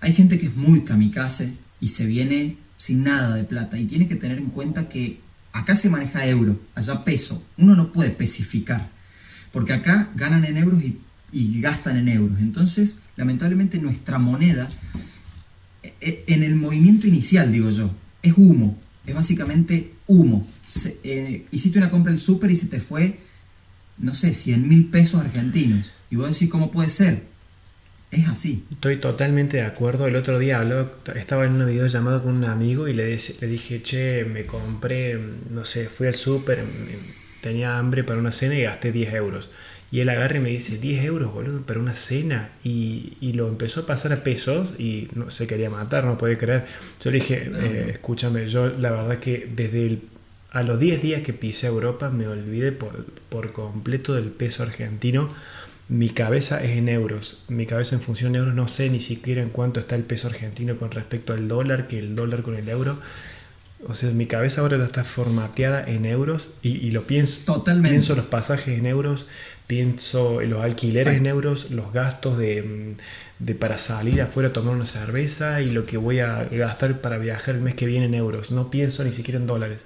Hay 0.00 0.14
gente 0.14 0.38
que 0.38 0.46
es 0.46 0.56
muy 0.56 0.84
kamikaze 0.84 1.52
y 1.80 1.88
se 1.88 2.06
viene 2.06 2.56
sin 2.76 3.04
nada 3.04 3.36
de 3.36 3.44
plata 3.44 3.78
y 3.78 3.84
tiene 3.84 4.08
que 4.08 4.16
tener 4.16 4.38
en 4.38 4.46
cuenta 4.46 4.88
que 4.88 5.20
acá 5.52 5.76
se 5.76 5.88
maneja 5.88 6.26
euro, 6.26 6.60
allá 6.74 7.04
peso. 7.04 7.44
Uno 7.56 7.76
no 7.76 7.92
puede 7.92 8.10
especificar, 8.10 8.90
porque 9.52 9.72
acá 9.72 10.10
ganan 10.16 10.44
en 10.44 10.56
euros 10.56 10.82
y, 10.82 10.98
gastan 11.60 11.96
en 11.96 12.08
euros. 12.08 12.40
Entonces, 12.40 12.98
lamentablemente 13.16 13.78
nuestra 13.78 14.18
moneda, 14.18 14.68
e, 15.82 15.94
e, 16.00 16.24
en 16.26 16.42
el 16.42 16.56
movimiento 16.56 17.06
inicial, 17.06 17.52
digo 17.52 17.70
yo, 17.70 17.94
es 18.22 18.34
humo, 18.36 18.78
es 19.06 19.14
básicamente 19.14 19.94
humo. 20.08 20.46
Eh, 21.04 21.46
hiciste 21.50 21.78
una 21.78 21.90
compra 21.90 22.12
en 22.12 22.18
súper 22.18 22.50
y 22.50 22.56
se 22.56 22.66
te 22.66 22.80
fue, 22.80 23.18
no 23.98 24.14
sé, 24.14 24.34
100 24.34 24.68
mil 24.68 24.86
pesos 24.86 25.20
argentinos. 25.20 25.92
Y 26.10 26.16
vos 26.16 26.30
decís, 26.30 26.50
¿cómo 26.50 26.70
puede 26.70 26.90
ser? 26.90 27.22
Es 28.10 28.28
así. 28.28 28.64
Estoy 28.70 28.96
totalmente 28.96 29.56
de 29.56 29.62
acuerdo. 29.62 30.06
El 30.06 30.16
otro 30.16 30.38
día 30.38 30.62
estaba 31.14 31.46
en 31.46 31.52
una 31.52 31.64
videollamada 31.64 32.22
con 32.22 32.36
un 32.36 32.44
amigo 32.44 32.86
y 32.86 32.92
le, 32.92 33.16
le 33.40 33.46
dije, 33.46 33.82
che, 33.82 34.24
me 34.24 34.44
compré, 34.44 35.18
no 35.50 35.64
sé, 35.64 35.86
fui 35.86 36.06
al 36.06 36.14
súper, 36.14 36.62
tenía 37.40 37.78
hambre 37.78 38.04
para 38.04 38.20
una 38.20 38.30
cena 38.30 38.54
y 38.54 38.62
gasté 38.62 38.92
10 38.92 39.14
euros. 39.14 39.50
Y 39.90 40.00
él 40.00 40.08
agarra 40.08 40.36
y 40.38 40.40
me 40.40 40.50
dice, 40.50 40.78
10 40.78 41.04
euros, 41.04 41.32
boludo, 41.32 41.62
para 41.62 41.80
una 41.80 41.94
cena. 41.94 42.50
Y, 42.62 43.14
y, 43.20 43.32
lo 43.32 43.48
empezó 43.48 43.80
a 43.80 43.86
pasar 43.86 44.12
a 44.12 44.22
pesos 44.22 44.74
y 44.78 45.08
no 45.14 45.30
se 45.30 45.46
quería 45.46 45.68
matar, 45.68 46.04
no 46.04 46.16
podía 46.16 46.38
creer. 46.38 46.64
Yo 47.02 47.10
le 47.10 47.18
dije, 47.18 47.50
eh, 47.54 47.90
escúchame, 47.90 48.48
yo 48.48 48.68
la 48.68 48.90
verdad 48.90 49.18
que 49.18 49.50
desde 49.54 49.86
el, 49.86 50.02
a 50.52 50.62
los 50.62 50.78
10 50.78 51.00
días 51.00 51.22
que 51.22 51.32
pisé 51.32 51.66
a 51.66 51.70
Europa 51.70 52.10
me 52.10 52.28
olvidé 52.28 52.72
por, 52.72 53.06
por 53.30 53.52
completo 53.52 54.12
del 54.12 54.26
peso 54.26 54.62
argentino. 54.62 55.30
Mi 55.88 56.10
cabeza 56.10 56.62
es 56.62 56.76
en 56.76 56.90
euros. 56.90 57.42
Mi 57.48 57.64
cabeza 57.64 57.94
en 57.96 58.02
función 58.02 58.32
de 58.32 58.40
euros 58.40 58.54
no 58.54 58.68
sé 58.68 58.90
ni 58.90 59.00
siquiera 59.00 59.42
en 59.42 59.48
cuánto 59.48 59.80
está 59.80 59.94
el 59.94 60.04
peso 60.04 60.28
argentino 60.28 60.76
con 60.76 60.90
respecto 60.90 61.32
al 61.32 61.48
dólar, 61.48 61.88
que 61.88 61.98
el 61.98 62.14
dólar 62.14 62.42
con 62.42 62.54
el 62.54 62.68
euro. 62.68 62.98
O 63.88 63.94
sea, 63.94 64.10
mi 64.10 64.26
cabeza 64.26 64.60
ahora 64.60 64.82
está 64.84 65.04
formateada 65.04 65.84
en 65.84 66.04
euros 66.04 66.50
y, 66.62 66.76
y 66.76 66.90
lo 66.90 67.02
pienso. 67.04 67.44
Totalmente. 67.46 67.90
Pienso 67.90 68.14
los 68.14 68.26
pasajes 68.26 68.78
en 68.78 68.86
euros, 68.86 69.26
pienso 69.66 70.40
en 70.42 70.50
los 70.50 70.62
alquileres 70.62 71.16
en 71.16 71.26
euros, 71.26 71.70
los 71.70 71.92
gastos 71.92 72.38
de, 72.38 72.94
de, 73.38 73.54
para 73.54 73.78
salir 73.78 74.20
afuera 74.22 74.50
a 74.50 74.52
tomar 74.52 74.74
una 74.74 74.86
cerveza 74.86 75.62
y 75.62 75.70
lo 75.70 75.84
que 75.86 75.96
voy 75.96 76.20
a 76.20 76.44
gastar 76.44 77.00
para 77.00 77.18
viajar 77.18 77.56
el 77.56 77.62
mes 77.62 77.74
que 77.74 77.86
viene 77.86 78.06
en 78.06 78.14
euros. 78.14 78.52
No 78.52 78.70
pienso 78.70 79.02
ni 79.02 79.12
siquiera 79.12 79.40
en 79.40 79.46
dólares. 79.46 79.80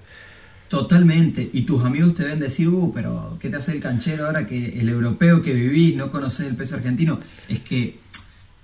Totalmente. 0.69 1.49
Y 1.53 1.63
tus 1.63 1.85
amigos 1.85 2.15
te 2.15 2.25
ven 2.25 2.41
decir, 2.41 2.69
uh, 2.69 2.93
pero 2.93 3.39
¿qué 3.41 3.49
te 3.49 3.57
hace 3.57 3.73
el 3.73 3.81
canchero 3.81 4.27
ahora 4.27 4.47
que 4.47 4.81
el 4.81 4.89
europeo 4.89 5.41
que 5.41 5.53
vivís 5.53 5.97
no 5.97 6.11
conoces 6.11 6.47
el 6.47 6.57
peso 6.57 6.75
argentino? 6.75 7.21
Es 7.49 7.61
que 7.61 7.99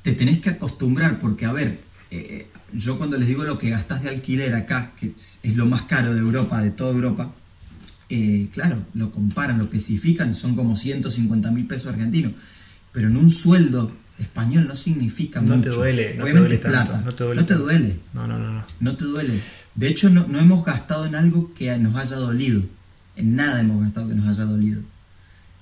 te 0.02 0.14
tenés 0.14 0.40
que 0.40 0.50
acostumbrar 0.50 1.20
porque, 1.20 1.46
a 1.46 1.52
ver, 1.52 1.78
eh, 2.10 2.48
yo 2.72 2.98
cuando 2.98 3.16
les 3.16 3.28
digo 3.28 3.44
lo 3.44 3.58
que 3.58 3.70
gastás 3.70 4.02
de 4.02 4.08
alquiler 4.08 4.54
acá, 4.54 4.92
que 4.98 5.12
es 5.16 5.56
lo 5.56 5.66
más 5.66 5.82
caro 5.82 6.12
de 6.12 6.20
Europa, 6.20 6.60
de 6.60 6.70
toda 6.72 6.92
Europa, 6.92 7.32
eh, 8.08 8.48
claro, 8.52 8.84
lo 8.94 9.10
comparan, 9.10 9.58
lo 9.58 9.64
especifican, 9.64 10.34
son 10.34 10.56
como 10.56 10.76
150 10.76 11.50
mil 11.50 11.66
pesos 11.66 11.86
argentinos, 11.92 12.32
pero 12.92 13.08
en 13.08 13.16
un 13.16 13.30
sueldo 13.30 13.92
español 14.18 14.66
no 14.68 14.76
significa 14.76 15.40
no 15.40 15.56
mucho. 15.56 15.70
Te 15.70 15.76
duele, 15.76 16.14
no 16.14 16.24
Obviamente 16.24 16.56
te 16.56 16.56
duele 16.56 16.58
plata, 16.58 16.92
tanto, 16.92 17.06
no 17.10 17.14
te 17.14 17.24
duele. 17.24 17.40
No 17.40 17.46
te 17.46 17.54
duele. 17.54 17.96
No, 18.14 18.26
no, 18.26 18.38
no, 18.38 18.52
no. 18.52 18.64
No 18.80 18.96
te 18.96 19.04
duele. 19.04 19.34
De 19.74 19.88
hecho, 19.88 20.10
no, 20.10 20.26
no 20.28 20.38
hemos 20.38 20.64
gastado 20.64 21.06
en 21.06 21.14
algo 21.14 21.52
que 21.54 21.76
nos 21.78 21.96
haya 21.96 22.16
dolido. 22.16 22.62
En 23.16 23.36
nada 23.36 23.60
hemos 23.60 23.82
gastado 23.82 24.08
que 24.08 24.14
nos 24.14 24.28
haya 24.28 24.44
dolido. 24.44 24.80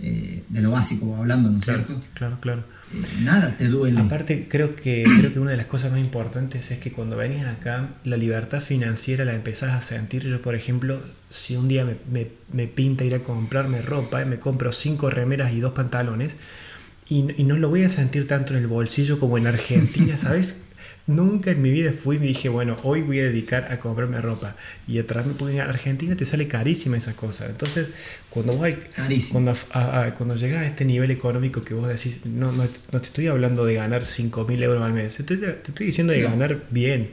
Eh, 0.03 0.45
de 0.49 0.63
lo 0.63 0.71
básico 0.71 1.15
hablando, 1.15 1.51
¿no 1.51 1.59
es 1.59 1.65
claro, 1.65 1.85
cierto? 1.87 2.07
Claro, 2.15 2.39
claro. 2.41 2.65
Eh, 2.95 3.05
nada 3.23 3.55
te 3.59 3.69
duele. 3.69 4.01
Aparte, 4.01 4.49
creo 4.49 4.75
que, 4.75 5.05
creo 5.19 5.33
que 5.33 5.41
una 5.41 5.51
de 5.51 5.59
las 5.59 5.67
cosas 5.67 5.91
más 5.91 6.01
importantes 6.01 6.71
es 6.71 6.79
que 6.79 6.91
cuando 6.91 7.17
venís 7.17 7.45
acá, 7.45 7.91
la 8.05 8.17
libertad 8.17 8.63
financiera 8.63 9.27
la 9.27 9.35
empezás 9.35 9.73
a 9.73 9.83
sentir. 9.83 10.27
Yo, 10.27 10.41
por 10.41 10.55
ejemplo, 10.55 11.03
si 11.29 11.55
un 11.57 11.69
día 11.69 11.85
me, 11.85 11.97
me, 12.11 12.29
me 12.51 12.67
pinta 12.67 13.05
ir 13.05 13.15
a 13.15 13.19
comprarme 13.19 13.83
ropa, 13.83 14.25
me 14.25 14.39
compro 14.39 14.73
cinco 14.73 15.11
remeras 15.11 15.53
y 15.53 15.61
dos 15.61 15.73
pantalones, 15.73 16.35
y, 17.11 17.27
y, 17.37 17.44
no 17.44 17.57
lo 17.57 17.68
voy 17.68 17.83
a 17.83 17.88
sentir 17.88 18.27
tanto 18.29 18.55
en 18.55 18.61
el 18.61 18.68
bolsillo 18.68 19.18
como 19.18 19.37
en 19.37 19.49
Argentina, 19.49 20.16
¿sabes? 20.20 20.57
Nunca 21.09 21.51
en 21.51 21.61
mi 21.61 21.70
vida 21.70 21.90
fui 21.92 22.16
y 22.16 22.18
me 22.20 22.27
dije, 22.27 22.49
bueno, 22.49 22.77
hoy 22.85 23.03
voy 23.03 23.18
a 23.18 23.25
dedicar 23.25 23.73
a 23.73 23.81
comprarme 23.81 24.20
ropa. 24.20 24.55
Y 24.87 25.01
atrás 25.01 25.27
me 25.27 25.35
porque 25.35 25.55
en 25.55 25.61
Argentina 25.62 26.14
te 26.14 26.25
sale 26.25 26.46
carísima 26.46 26.96
esa 26.96 27.14
cosa. 27.14 27.46
Entonces, 27.46 27.88
cuando 28.29 28.53
vos 28.53 28.62
hay, 28.62 28.79
cuando, 29.33 29.53
a, 29.73 30.05
a, 30.05 30.14
cuando 30.14 30.37
llegas 30.37 30.61
a 30.61 30.66
este 30.66 30.85
nivel 30.85 31.11
económico 31.11 31.64
que 31.64 31.75
vos 31.75 31.88
decís, 31.88 32.20
no, 32.27 32.53
no, 32.53 32.68
no 32.92 33.01
te 33.01 33.09
estoy 33.09 33.27
hablando 33.27 33.64
de 33.64 33.75
ganar 33.75 34.07
5 34.07 34.44
mil 34.44 34.62
euros 34.62 34.85
al 34.85 34.92
mes, 34.92 35.16
te, 35.16 35.37
te 35.37 35.51
estoy 35.51 35.87
diciendo 35.87 36.12
de 36.12 36.23
ganar 36.23 36.62
bien. 36.70 37.11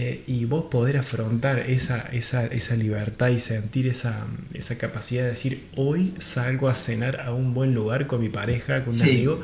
Eh, 0.00 0.22
y 0.28 0.44
vos 0.44 0.66
poder 0.70 0.96
afrontar 0.96 1.58
esa, 1.58 1.98
esa, 2.12 2.46
esa 2.46 2.76
libertad 2.76 3.30
y 3.30 3.40
sentir 3.40 3.88
esa, 3.88 4.28
esa, 4.54 4.78
capacidad 4.78 5.24
de 5.24 5.30
decir, 5.30 5.64
hoy 5.74 6.14
salgo 6.18 6.68
a 6.68 6.76
cenar 6.76 7.20
a 7.20 7.32
un 7.32 7.52
buen 7.52 7.74
lugar 7.74 8.06
con 8.06 8.20
mi 8.20 8.28
pareja, 8.28 8.84
con 8.84 8.94
un 8.94 9.00
sí. 9.00 9.10
amigo, 9.10 9.40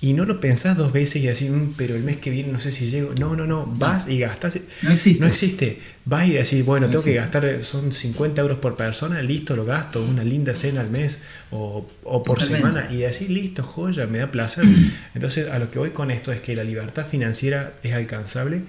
y 0.00 0.12
no 0.12 0.26
lo 0.26 0.38
pensás 0.38 0.76
dos 0.76 0.92
veces 0.92 1.16
y 1.16 1.26
decís, 1.26 1.50
mmm, 1.50 1.72
pero 1.76 1.96
el 1.96 2.04
mes 2.04 2.18
que 2.18 2.30
viene 2.30 2.52
no 2.52 2.60
sé 2.60 2.70
si 2.70 2.88
llego. 2.88 3.12
No, 3.18 3.34
no, 3.34 3.48
no, 3.48 3.66
vas 3.66 4.06
no. 4.06 4.12
y 4.12 4.20
gastas. 4.20 4.60
No 4.82 4.92
existe. 4.92 5.20
No 5.20 5.26
existe. 5.26 5.80
Vas 6.04 6.28
y 6.28 6.34
decís, 6.34 6.64
bueno, 6.64 6.86
no 6.86 6.92
tengo 6.92 7.02
existe. 7.02 7.40
que 7.40 7.48
gastar, 7.48 7.64
son 7.64 7.90
50 7.90 8.40
euros 8.42 8.58
por 8.58 8.76
persona, 8.76 9.20
listo, 9.22 9.56
lo 9.56 9.64
gasto, 9.64 10.04
una 10.04 10.22
linda 10.22 10.54
cena 10.54 10.82
al 10.82 10.90
mes 10.90 11.18
o, 11.50 11.84
o 12.04 12.22
por 12.22 12.38
Totalmente. 12.38 12.78
semana. 12.78 12.94
Y 12.94 12.98
decís, 12.98 13.28
listo, 13.28 13.64
joya, 13.64 14.06
me 14.06 14.18
da 14.18 14.30
placer. 14.30 14.64
Entonces, 15.16 15.50
a 15.50 15.58
lo 15.58 15.68
que 15.68 15.80
voy 15.80 15.90
con 15.90 16.12
esto 16.12 16.30
es 16.30 16.40
que 16.40 16.54
la 16.54 16.62
libertad 16.62 17.04
financiera 17.04 17.72
es 17.82 17.92
alcanzable 17.92 18.62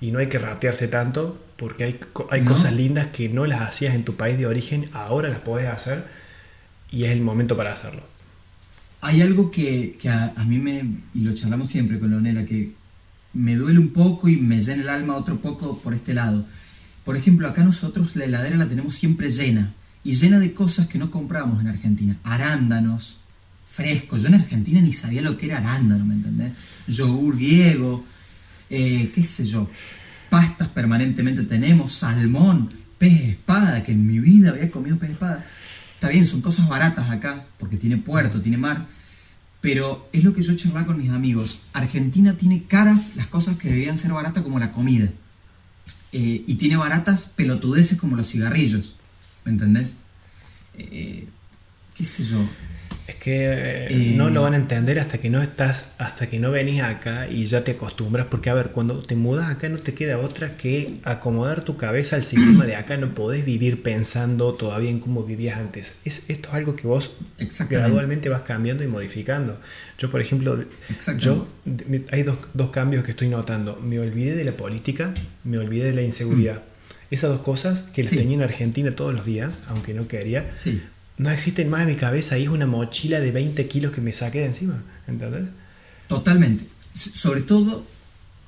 y 0.00 0.10
no 0.10 0.18
hay 0.18 0.28
que 0.28 0.38
ratearse 0.38 0.88
tanto 0.88 1.42
porque 1.56 1.84
hay, 1.84 2.00
hay 2.30 2.42
no. 2.42 2.50
cosas 2.50 2.72
lindas 2.72 3.08
que 3.08 3.28
no 3.28 3.46
las 3.46 3.62
hacías 3.62 3.94
en 3.94 4.04
tu 4.04 4.16
país 4.16 4.38
de 4.38 4.46
origen, 4.46 4.86
ahora 4.92 5.28
las 5.28 5.40
podés 5.40 5.66
hacer 5.66 6.04
y 6.90 7.04
es 7.04 7.12
el 7.12 7.22
momento 7.22 7.56
para 7.56 7.72
hacerlo 7.72 8.02
hay 9.06 9.22
algo 9.22 9.50
que, 9.50 9.96
que 10.00 10.08
a, 10.08 10.32
a, 10.36 10.44
mí 10.44 10.58
me, 10.58 10.78
y 11.14 11.20
lo 11.20 11.32
charlamos 11.32 11.68
siempre 11.68 11.98
con 11.98 12.10
Leonela, 12.10 12.44
que 12.44 12.72
me 13.34 13.54
duele 13.54 13.78
un 13.78 13.90
poco 13.90 14.28
y 14.28 14.36
me 14.36 14.60
llena 14.60 14.82
el 14.82 14.88
alma 14.88 15.16
otro 15.16 15.38
poco 15.38 15.78
por 15.78 15.94
este 15.94 16.12
lado. 16.14 16.44
Por 17.04 17.16
ejemplo, 17.16 17.46
acá 17.48 17.62
nosotros 17.62 18.16
la 18.16 18.24
heladera 18.24 18.56
la 18.56 18.68
tenemos 18.68 18.94
siempre 18.94 19.30
llena, 19.30 19.74
y 20.02 20.14
llena 20.14 20.38
de 20.38 20.52
cosas 20.52 20.88
que 20.88 20.98
no 20.98 21.10
compramos 21.10 21.60
en 21.60 21.68
Argentina. 21.68 22.16
Arándanos, 22.24 23.18
frescos. 23.68 24.22
Yo 24.22 24.28
en 24.28 24.34
Argentina 24.34 24.80
ni 24.80 24.92
sabía 24.92 25.22
lo 25.22 25.36
que 25.36 25.46
era 25.46 25.58
arándano, 25.58 26.04
¿me 26.04 26.14
entendés? 26.14 26.52
Yogur 26.88 27.36
griego, 27.36 28.04
eh, 28.70 29.10
qué 29.14 29.22
sé 29.22 29.44
yo. 29.44 29.68
Pastas 30.30 30.68
permanentemente 30.68 31.42
tenemos, 31.44 31.92
salmón, 31.92 32.72
pez 32.98 33.30
espada, 33.30 33.82
que 33.82 33.92
en 33.92 34.06
mi 34.06 34.18
vida 34.18 34.50
había 34.50 34.70
comido 34.70 34.98
pez 34.98 35.10
espada. 35.10 35.44
Está 35.94 36.08
bien, 36.08 36.26
son 36.26 36.40
cosas 36.40 36.68
baratas 36.68 37.10
acá, 37.10 37.46
porque 37.58 37.76
tiene 37.76 37.96
puerto, 37.96 38.42
tiene 38.42 38.58
mar, 38.58 38.86
pero 39.60 40.08
es 40.12 40.24
lo 40.24 40.34
que 40.34 40.42
yo 40.42 40.54
charlaba 40.54 40.86
con 40.86 40.98
mis 40.98 41.10
amigos. 41.10 41.62
Argentina 41.72 42.36
tiene 42.36 42.64
caras 42.64 43.16
las 43.16 43.26
cosas 43.26 43.56
que 43.56 43.68
deberían 43.68 43.96
ser 43.96 44.12
baratas 44.12 44.42
como 44.42 44.58
la 44.58 44.72
comida. 44.72 45.10
Eh, 46.12 46.44
y 46.46 46.54
tiene 46.54 46.76
baratas 46.76 47.32
pelotudeces 47.34 47.98
como 47.98 48.16
los 48.16 48.30
cigarrillos. 48.30 48.94
¿Me 49.44 49.52
entendés? 49.52 49.96
Eh, 50.74 51.28
¿Qué 51.96 52.04
sé 52.04 52.24
yo? 52.24 52.38
Es 53.06 53.14
que 53.14 53.86
eh, 53.88 54.12
no 54.16 54.30
lo 54.30 54.42
van 54.42 54.54
a 54.54 54.56
entender 54.56 54.98
hasta 54.98 55.18
que 55.18 55.30
no 55.30 55.40
estás, 55.40 55.92
hasta 55.98 56.28
que 56.28 56.40
no 56.40 56.50
venís 56.50 56.82
acá 56.82 57.28
y 57.28 57.46
ya 57.46 57.62
te 57.62 57.72
acostumbras, 57.72 58.26
porque 58.26 58.50
a 58.50 58.54
ver, 58.54 58.70
cuando 58.72 58.98
te 58.98 59.14
mudas 59.14 59.48
acá 59.48 59.68
no 59.68 59.78
te 59.78 59.94
queda 59.94 60.18
otra 60.18 60.56
que 60.56 60.96
acomodar 61.04 61.64
tu 61.64 61.76
cabeza 61.76 62.16
al 62.16 62.24
sistema 62.24 62.66
de 62.66 62.74
acá, 62.74 62.96
no 62.96 63.14
podés 63.14 63.44
vivir 63.44 63.82
pensando 63.82 64.54
todavía 64.54 64.90
en 64.90 64.98
cómo 64.98 65.22
vivías 65.22 65.58
antes. 65.58 65.98
Es, 66.04 66.24
esto 66.28 66.48
es 66.48 66.54
algo 66.54 66.74
que 66.74 66.88
vos 66.88 67.12
gradualmente 67.70 68.28
vas 68.28 68.42
cambiando 68.42 68.82
y 68.82 68.88
modificando. 68.88 69.60
Yo, 69.98 70.10
por 70.10 70.20
ejemplo, 70.20 70.64
yo 71.18 71.46
hay 72.10 72.22
dos, 72.24 72.38
dos, 72.54 72.70
cambios 72.70 73.04
que 73.04 73.12
estoy 73.12 73.28
notando. 73.28 73.76
Me 73.76 74.00
olvidé 74.00 74.34
de 74.34 74.44
la 74.44 74.52
política, 74.52 75.14
me 75.44 75.58
olvidé 75.58 75.84
de 75.84 75.94
la 75.94 76.02
inseguridad. 76.02 76.56
Mm. 76.56 77.14
Esas 77.14 77.30
dos 77.30 77.40
cosas 77.40 77.84
que 77.84 78.02
las 78.02 78.10
sí. 78.10 78.16
tenía 78.16 78.34
en 78.34 78.42
Argentina 78.42 78.90
todos 78.90 79.12
los 79.12 79.24
días, 79.24 79.62
aunque 79.68 79.94
no 79.94 80.08
quería, 80.08 80.50
sí 80.56 80.82
no 81.18 81.30
existen 81.30 81.70
más 81.70 81.82
en 81.82 81.88
mi 81.88 81.96
cabeza 81.96 82.38
y 82.38 82.44
es 82.44 82.48
una 82.48 82.66
mochila 82.66 83.20
de 83.20 83.30
20 83.30 83.66
kilos 83.68 83.92
que 83.92 84.00
me 84.00 84.12
saqué 84.12 84.40
de 84.40 84.46
encima, 84.46 84.82
¿entendés? 85.06 85.48
Totalmente. 86.08 86.64
Sobre 86.92 87.42
todo, 87.42 87.86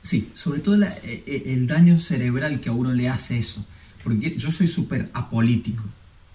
sí, 0.03 0.31
sobre 0.35 0.61
todo 0.61 0.77
la, 0.77 0.95
el 1.27 1.67
daño 1.67 1.99
cerebral 1.99 2.61
que 2.61 2.69
a 2.69 2.73
uno 2.73 2.93
le 2.93 3.09
hace 3.09 3.39
eso. 3.39 3.65
Porque 4.03 4.37
yo 4.37 4.51
soy 4.51 4.67
súper 4.67 5.11
apolítico, 5.13 5.85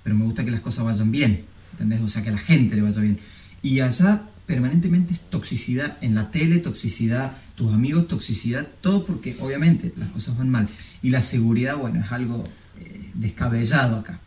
pero 0.04 0.16
me 0.16 0.26
gusta 0.26 0.44
que 0.44 0.52
las 0.52 0.62
cosas 0.62 0.86
vayan 0.86 1.12
bien, 1.12 1.46
¿entendés? 1.72 2.02
O 2.02 2.08
sea, 2.08 2.22
que 2.24 2.30
a 2.30 2.34
la 2.34 2.40
gente 2.40 2.76
le 2.76 2.82
vaya 2.82 3.02
bien. 3.02 3.20
Y 3.62 3.80
allá 3.80 4.24
permanentemente 4.46 5.14
es 5.14 5.22
toxicidad 5.22 5.98
en 6.02 6.16
la 6.16 6.30
tele, 6.30 6.60
toxicidad, 6.60 7.38
tus 7.56 7.74
amigos, 7.74 8.08
toxicidad, 8.08 8.68
todo 8.82 9.06
porque 9.06 9.38
obviamente 9.40 9.94
las 9.96 10.10
cosas 10.10 10.38
van 10.38 10.50
mal. 10.50 10.70
Y 11.02 11.10
la 11.10 11.24
seguridad, 11.24 11.78
bueno, 11.78 12.02
es 12.04 12.12
algo 12.12 12.44
eh, 12.80 13.12
descabellado 13.14 13.98
acá. 13.98 14.20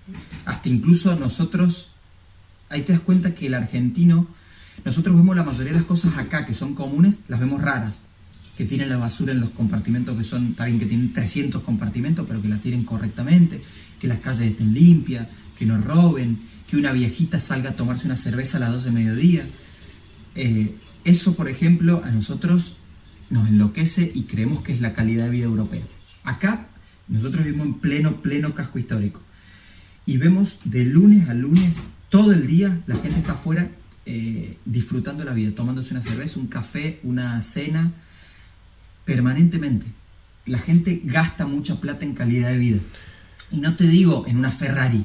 Hasta 0.46 0.68
incluso 0.68 1.14
nosotros, 1.16 1.95
ahí 2.68 2.82
te 2.82 2.92
das 2.92 3.00
cuenta 3.00 3.34
que 3.34 3.46
el 3.46 3.54
argentino, 3.54 4.26
nosotros 4.84 5.16
vemos 5.16 5.36
la 5.36 5.44
mayoría 5.44 5.72
de 5.72 5.78
las 5.78 5.86
cosas 5.86 6.16
acá 6.18 6.46
que 6.46 6.54
son 6.54 6.74
comunes, 6.74 7.18
las 7.28 7.40
vemos 7.40 7.62
raras. 7.62 8.04
Que 8.56 8.64
tienen 8.64 8.88
la 8.88 8.96
basura 8.96 9.32
en 9.32 9.40
los 9.40 9.50
compartimentos 9.50 10.16
que 10.16 10.24
son, 10.24 10.54
también 10.54 10.78
que 10.78 10.86
tienen 10.86 11.12
300 11.12 11.62
compartimentos, 11.62 12.26
pero 12.26 12.40
que 12.40 12.48
la 12.48 12.56
tienen 12.56 12.84
correctamente, 12.84 13.60
que 14.00 14.08
las 14.08 14.20
calles 14.20 14.50
estén 14.50 14.72
limpias, 14.72 15.26
que 15.58 15.66
no 15.66 15.78
roben, 15.78 16.38
que 16.68 16.76
una 16.76 16.92
viejita 16.92 17.40
salga 17.40 17.70
a 17.70 17.76
tomarse 17.76 18.06
una 18.06 18.16
cerveza 18.16 18.56
a 18.56 18.60
las 18.60 18.72
12 18.72 18.86
de 18.86 18.92
mediodía. 18.92 19.46
Eh, 20.34 20.74
eso, 21.04 21.36
por 21.36 21.48
ejemplo, 21.48 22.02
a 22.04 22.10
nosotros 22.10 22.76
nos 23.30 23.48
enloquece 23.48 24.10
y 24.14 24.22
creemos 24.22 24.62
que 24.62 24.72
es 24.72 24.80
la 24.80 24.94
calidad 24.94 25.24
de 25.24 25.30
vida 25.30 25.44
europea. 25.44 25.82
Acá 26.24 26.68
nosotros 27.08 27.44
vivimos 27.44 27.66
en 27.66 27.74
pleno, 27.74 28.22
pleno 28.22 28.54
casco 28.54 28.78
histórico. 28.78 29.20
Y 30.04 30.18
vemos 30.18 30.60
de 30.64 30.84
lunes 30.84 31.28
a 31.28 31.34
lunes, 31.34 31.84
todo 32.08 32.32
el 32.32 32.46
día, 32.46 32.80
la 32.86 32.96
gente 32.96 33.18
está 33.18 33.32
afuera 33.32 33.68
eh, 34.04 34.56
disfrutando 34.64 35.24
la 35.24 35.32
vida, 35.32 35.52
tomándose 35.54 35.92
una 35.92 36.02
cerveza, 36.02 36.38
un 36.38 36.46
café, 36.46 37.00
una 37.02 37.40
cena, 37.42 37.92
permanentemente. 39.04 39.86
La 40.46 40.58
gente 40.58 41.00
gasta 41.04 41.46
mucha 41.46 41.80
plata 41.80 42.04
en 42.04 42.14
calidad 42.14 42.50
de 42.50 42.58
vida. 42.58 42.78
Y 43.50 43.58
no 43.58 43.74
te 43.76 43.84
digo 43.84 44.24
en 44.26 44.36
una 44.36 44.50
Ferrari, 44.50 45.04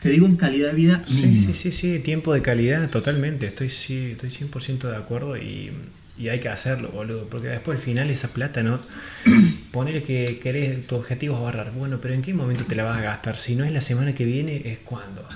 te 0.00 0.10
digo 0.10 0.26
en 0.26 0.36
calidad 0.36 0.68
de 0.68 0.74
vida. 0.74 1.02
Sí, 1.06 1.34
sí, 1.36 1.54
sí, 1.54 1.72
sí, 1.72 1.98
tiempo 1.98 2.32
de 2.32 2.42
calidad, 2.42 2.88
totalmente. 2.90 3.46
Estoy, 3.46 3.70
sí, 3.70 4.12
estoy 4.12 4.30
100% 4.30 4.88
de 4.88 4.96
acuerdo 4.96 5.36
y, 5.36 5.72
y, 6.18 6.28
hay 6.28 6.38
que 6.40 6.48
hacerlo, 6.48 6.90
boludo. 6.90 7.28
Porque 7.28 7.48
después 7.48 7.78
al 7.78 7.82
final 7.82 8.10
esa 8.10 8.28
plata, 8.28 8.62
¿no? 8.62 8.78
Poner 9.72 10.02
que 10.04 10.38
querés, 10.40 10.82
tu 10.84 10.96
objetivo 10.96 11.34
es 11.34 11.40
ahorrar. 11.40 11.72
Bueno, 11.72 12.00
pero 12.00 12.14
¿en 12.14 12.22
qué 12.22 12.34
momento 12.34 12.64
te 12.64 12.76
la 12.76 12.84
vas 12.84 12.98
a 12.98 13.02
gastar? 13.02 13.36
Si 13.36 13.56
no 13.56 13.64
es 13.64 13.72
la 13.72 13.80
semana 13.80 14.14
que 14.14 14.24
viene, 14.24 14.62
es 14.66 14.78
cuando. 14.78 15.26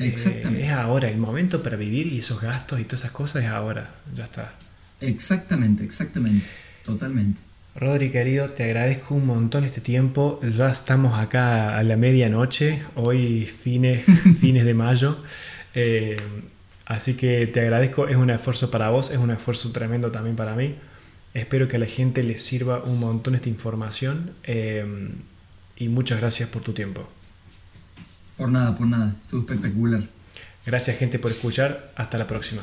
Exactamente. 0.00 0.64
Eh, 0.64 0.66
es 0.66 0.72
ahora, 0.72 1.08
el 1.08 1.18
momento 1.18 1.62
para 1.62 1.76
vivir 1.76 2.06
y 2.06 2.18
esos 2.18 2.40
gastos 2.40 2.80
y 2.80 2.84
todas 2.84 3.00
esas 3.00 3.12
cosas 3.12 3.44
es 3.44 3.50
ahora. 3.50 3.94
Ya 4.14 4.24
está. 4.24 4.52
Exactamente, 5.00 5.84
exactamente. 5.84 6.46
Totalmente. 6.84 7.40
Rodri, 7.74 8.10
querido, 8.10 8.48
te 8.48 8.64
agradezco 8.64 9.14
un 9.14 9.26
montón 9.26 9.62
este 9.64 9.80
tiempo. 9.80 10.40
Ya 10.42 10.68
estamos 10.68 11.18
acá 11.18 11.78
a 11.78 11.82
la 11.84 11.96
medianoche, 11.96 12.82
hoy 12.96 13.44
fines, 13.44 14.04
fines 14.40 14.64
de 14.64 14.74
mayo. 14.74 15.16
Eh, 15.74 16.16
así 16.86 17.14
que 17.14 17.46
te 17.46 17.60
agradezco, 17.60 18.08
es 18.08 18.16
un 18.16 18.30
esfuerzo 18.30 18.70
para 18.70 18.90
vos, 18.90 19.10
es 19.10 19.18
un 19.18 19.30
esfuerzo 19.30 19.70
tremendo 19.70 20.10
también 20.10 20.34
para 20.34 20.56
mí. 20.56 20.74
Espero 21.34 21.68
que 21.68 21.76
a 21.76 21.78
la 21.78 21.86
gente 21.86 22.24
le 22.24 22.36
sirva 22.38 22.82
un 22.82 22.98
montón 22.98 23.36
esta 23.36 23.48
información 23.48 24.32
eh, 24.42 24.84
y 25.76 25.88
muchas 25.88 26.20
gracias 26.20 26.48
por 26.48 26.62
tu 26.62 26.72
tiempo. 26.72 27.08
Por 28.38 28.50
nada, 28.50 28.74
por 28.76 28.86
nada, 28.86 29.14
estuvo 29.20 29.40
espectacular. 29.40 30.00
Gracias 30.64 30.96
gente 30.96 31.18
por 31.18 31.32
escuchar, 31.32 31.92
hasta 31.96 32.18
la 32.18 32.26
próxima. 32.26 32.62